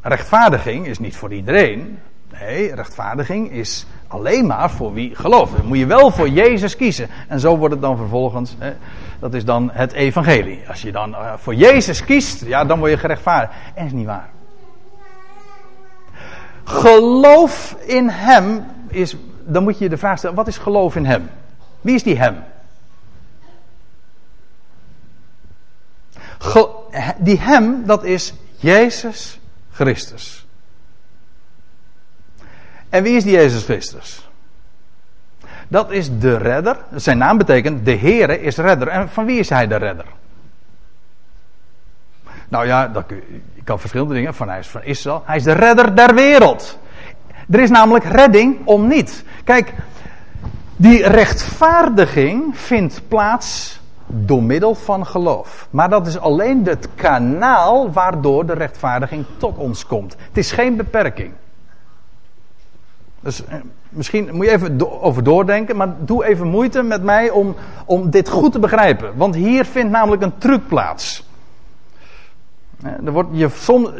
[0.01, 1.99] Rechtvaardiging is niet voor iedereen.
[2.39, 5.57] Nee, rechtvaardiging is alleen maar voor wie gelooft.
[5.57, 7.09] Dan moet je wel voor Jezus kiezen.
[7.27, 8.55] En zo wordt het dan vervolgens.
[8.59, 8.73] Hè,
[9.19, 10.61] dat is dan het evangelie.
[10.67, 13.53] Als je dan uh, voor Jezus kiest, ja, dan word je gerechtvaardigd.
[13.73, 14.32] En is niet waar.
[16.63, 21.05] Geloof in Hem is, dan moet je je de vraag stellen, wat is geloof in
[21.05, 21.29] Hem?
[21.81, 22.43] Wie is die Hem?
[27.17, 29.39] die Hem, dat is Jezus
[29.71, 30.45] Christus.
[32.89, 34.27] En wie is die Jezus Christus?
[35.67, 36.77] Dat is de redder.
[36.95, 38.87] Zijn naam betekent de Heere is redder.
[38.87, 40.05] En van wie is hij de redder?
[42.53, 43.21] Nou ja, je,
[43.63, 44.33] kan verschillende dingen.
[44.33, 45.21] Van hij is van Israël.
[45.25, 46.79] Hij is de redder der wereld.
[47.49, 49.23] Er is namelijk redding om niet.
[49.43, 49.73] Kijk,
[50.75, 55.67] die rechtvaardiging vindt plaats door middel van geloof.
[55.69, 60.15] Maar dat is alleen het kanaal waardoor de rechtvaardiging tot ons komt.
[60.27, 61.31] Het is geen beperking.
[63.19, 63.55] Dus eh,
[63.89, 68.29] misschien moet je even over doordenken, maar doe even moeite met mij om, om dit
[68.29, 69.11] goed te begrijpen.
[69.15, 71.31] Want hier vindt namelijk een truc plaats.
[72.83, 73.49] Er, wordt je,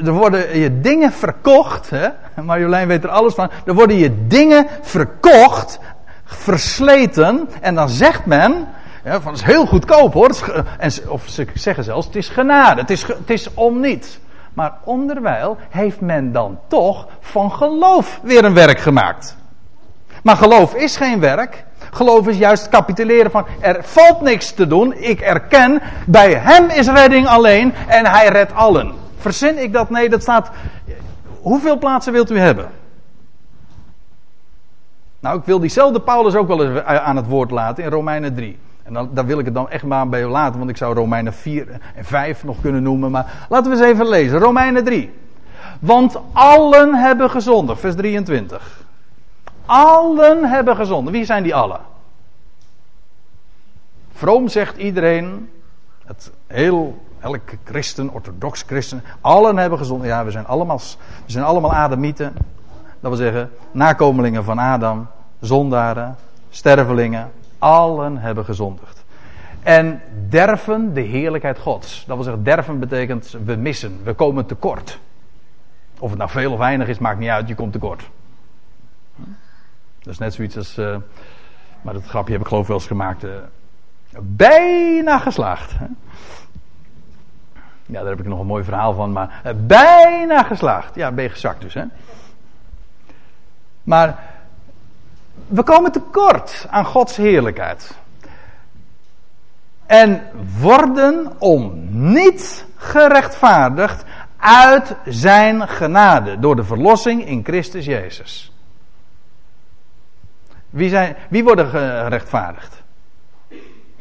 [0.06, 2.08] er worden je dingen verkocht, hè?
[2.42, 3.50] Marjolein weet er alles van.
[3.66, 5.80] Er worden je dingen verkocht,
[6.24, 8.68] versleten, en dan zegt men,
[9.04, 10.32] ja, van, het is heel goedkoop hoor.
[10.78, 14.20] En, of ze zeggen zelfs, het is genade, het is, het is om niet.
[14.54, 19.38] Maar onderwijl heeft men dan toch van geloof weer een werk gemaakt.
[20.24, 21.66] Maar geloof is geen werk.
[21.94, 24.94] Geloof is juist capituleren van er valt niks te doen.
[24.94, 28.94] Ik erken, bij hem is redding alleen en hij redt allen.
[29.18, 29.90] Verzin ik dat?
[29.90, 30.52] Nee, dat staat.
[31.42, 32.72] Hoeveel plaatsen wilt u hebben?
[35.20, 38.60] Nou, ik wil diezelfde Paulus ook wel eens aan het woord laten in Romeinen 3.
[38.84, 41.34] En dan, daar wil ik het dan echt maar bij laten, want ik zou Romeinen
[41.34, 43.12] 4 en 5 nog kunnen noemen.
[43.12, 44.40] Maar laten we eens even lezen.
[44.40, 45.14] Romeinen 3.
[45.80, 47.80] Want allen hebben gezondigd.
[47.80, 48.83] Vers 23.
[49.66, 51.16] Allen hebben gezondigd.
[51.16, 51.80] Wie zijn die allen?
[54.14, 55.50] Vroom zegt iedereen,
[56.06, 60.10] het heel, elke christen, orthodox christen, allen hebben gezondigd.
[60.10, 60.80] Ja, we zijn allemaal,
[61.26, 62.34] we zijn allemaal Adamieten.
[63.00, 65.08] Dat wil zeggen, nakomelingen van Adam,
[65.40, 66.16] zondaren,
[66.50, 69.04] stervelingen, allen hebben gezondigd.
[69.64, 72.04] En derven de heerlijkheid Gods.
[72.08, 75.00] Dat wil zeggen, derven betekent we missen, we komen tekort.
[76.00, 78.10] Of het nou veel of weinig is, maakt niet uit, je komt tekort.
[80.04, 80.96] Dat is net zoiets als, uh,
[81.82, 83.24] maar dat grapje heb ik geloof wel eens gemaakt.
[83.24, 83.32] Uh,
[84.22, 85.72] bijna geslaagd.
[87.86, 90.96] Ja, daar heb ik nog een mooi verhaal van, maar uh, bijna geslaagd.
[90.96, 91.84] Ja, ben je gezakt dus, hè.
[93.84, 94.24] Maar
[95.48, 97.98] we komen tekort aan Gods heerlijkheid.
[99.86, 100.22] En
[100.60, 104.04] worden om niet gerechtvaardigd
[104.38, 108.53] uit zijn genade door de verlossing in Christus Jezus.
[110.74, 112.82] Wie, zijn, wie worden gerechtvaardigd?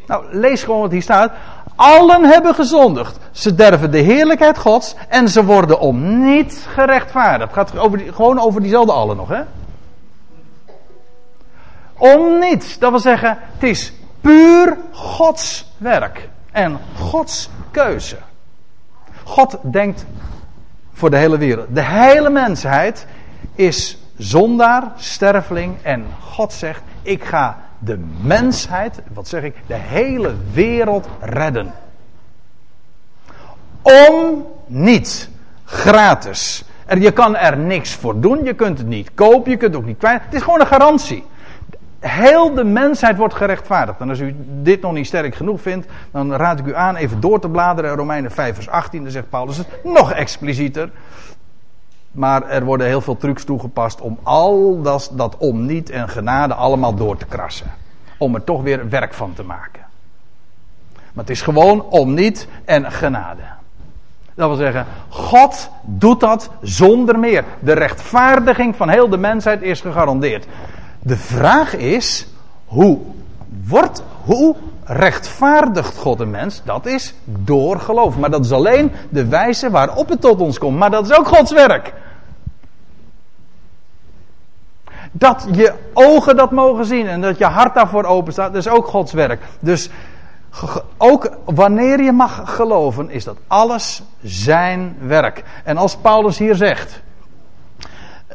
[0.06, 1.32] Nou, lees gewoon wat hier staat.
[1.76, 3.18] Allen hebben gezondigd.
[3.30, 7.54] Ze derven de heerlijkheid Gods en ze worden om niet gerechtvaardigd.
[7.54, 9.42] Het gaat over gewoon over diezelfde allen nog, hè?
[11.96, 12.78] Om niets.
[12.78, 16.28] Dat wil zeggen, het is puur Gods werk.
[16.52, 18.16] En Gods keuze.
[19.24, 20.06] God denkt
[20.92, 21.66] voor de hele wereld.
[21.70, 23.06] De hele mensheid
[23.54, 25.76] is zondaar, sterfeling.
[25.82, 31.72] En God zegt: Ik ga de mensheid, wat zeg ik, de hele wereld redden.
[33.82, 35.28] Om niets.
[35.64, 36.64] Gratis.
[36.86, 38.44] En je kan er niks voor doen.
[38.44, 39.50] Je kunt het niet kopen.
[39.50, 40.22] Je kunt het ook niet kwijt.
[40.24, 41.24] Het is gewoon een garantie.
[42.00, 44.00] Heel de mensheid wordt gerechtvaardigd.
[44.00, 47.20] En als u dit nog niet sterk genoeg vindt, dan raad ik u aan even
[47.20, 47.96] door te bladeren.
[47.96, 50.90] Romeinen 5 vers 18, dan zegt Paulus het nog explicieter.
[52.12, 56.54] Maar er worden heel veel trucs toegepast om al dat, dat om niet en genade
[56.54, 57.70] allemaal door te krassen.
[58.18, 59.80] Om er toch weer werk van te maken.
[60.92, 63.42] Maar het is gewoon om niet en genade.
[64.34, 67.44] Dat wil zeggen, God doet dat zonder meer.
[67.60, 70.46] De rechtvaardiging van heel de mensheid is gegarandeerd.
[71.00, 72.26] De vraag is,
[72.64, 72.98] hoe
[73.66, 74.56] wordt, hoe
[74.92, 76.62] rechtvaardigt God een mens?
[76.64, 78.18] Dat is door geloof.
[78.18, 80.78] Maar dat is alleen de wijze waarop het tot ons komt.
[80.78, 81.94] Maar dat is ook Gods werk.
[85.12, 88.72] Dat je ogen dat mogen zien en dat je hart daarvoor open staat, dat is
[88.72, 89.42] ook Gods werk.
[89.60, 89.90] Dus
[90.96, 95.44] ook wanneer je mag geloven, is dat alles zijn werk.
[95.64, 97.02] En als Paulus hier zegt,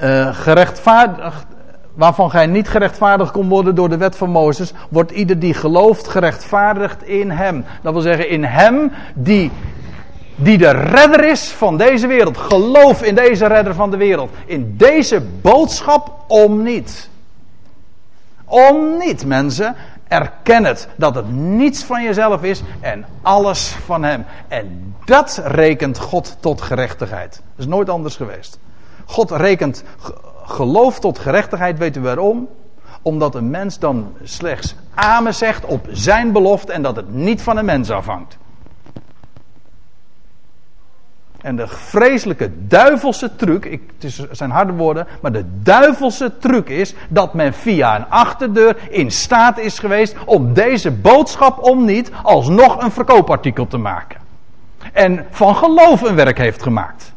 [0.02, 1.46] uh, gerechtvaardigd,
[1.98, 6.08] waarvan gij niet gerechtvaardigd kon worden door de wet van Mozes, wordt ieder die gelooft
[6.08, 7.66] gerechtvaardigd in hem.
[7.82, 9.52] Dat wil zeggen in hem die,
[10.36, 12.38] die de redder is van deze wereld.
[12.38, 14.32] Geloof in deze redder van de wereld.
[14.46, 17.10] In deze boodschap om niet.
[18.46, 19.76] Om niet, mensen.
[20.08, 24.26] Erken het dat het niets van jezelf is en alles van hem.
[24.48, 27.32] En dat rekent God tot gerechtigheid.
[27.32, 28.60] Dat is nooit anders geweest.
[29.06, 29.84] God rekent
[30.48, 32.48] geloof tot gerechtigheid, weet u waarom?
[33.02, 37.58] Omdat een mens dan slechts amen zegt op zijn belofte en dat het niet van
[37.58, 38.38] een mens afhangt.
[41.42, 46.94] En de vreselijke duivelse truc, ik, het zijn harde woorden, maar de duivelse truc is
[47.10, 52.84] dat men via een achterdeur in staat is geweest om deze boodschap om niet alsnog
[52.84, 54.20] een verkoopartikel te maken.
[54.94, 57.16] En van geloof een werk heeft gemaakt.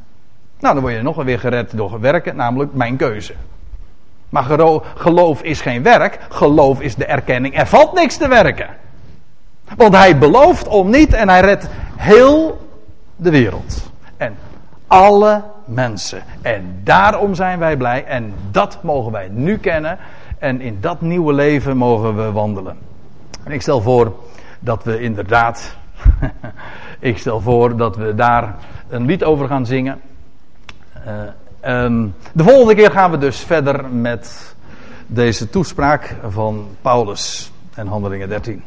[0.61, 3.34] Nou, dan word je nog weer gered door werken, namelijk mijn keuze.
[4.28, 4.44] Maar
[4.94, 7.58] geloof is geen werk, geloof is de erkenning.
[7.58, 8.68] Er valt niks te werken.
[9.76, 12.68] Want hij belooft om niet en hij redt heel
[13.16, 13.90] de wereld.
[14.16, 14.36] En
[14.86, 16.22] alle mensen.
[16.42, 18.04] En daarom zijn wij blij.
[18.04, 19.98] En dat mogen wij nu kennen.
[20.38, 22.78] En in dat nieuwe leven mogen we wandelen.
[23.44, 24.14] En ik stel voor
[24.61, 25.76] dat we inderdaad.
[26.98, 28.54] ik stel voor dat we daar
[28.88, 30.00] een lied over gaan zingen.
[31.05, 31.22] Eh,
[31.61, 34.55] ehm, de volgende keer gaan we dus verder met
[35.07, 38.62] deze toespraak van Paulus en Handelingen 13.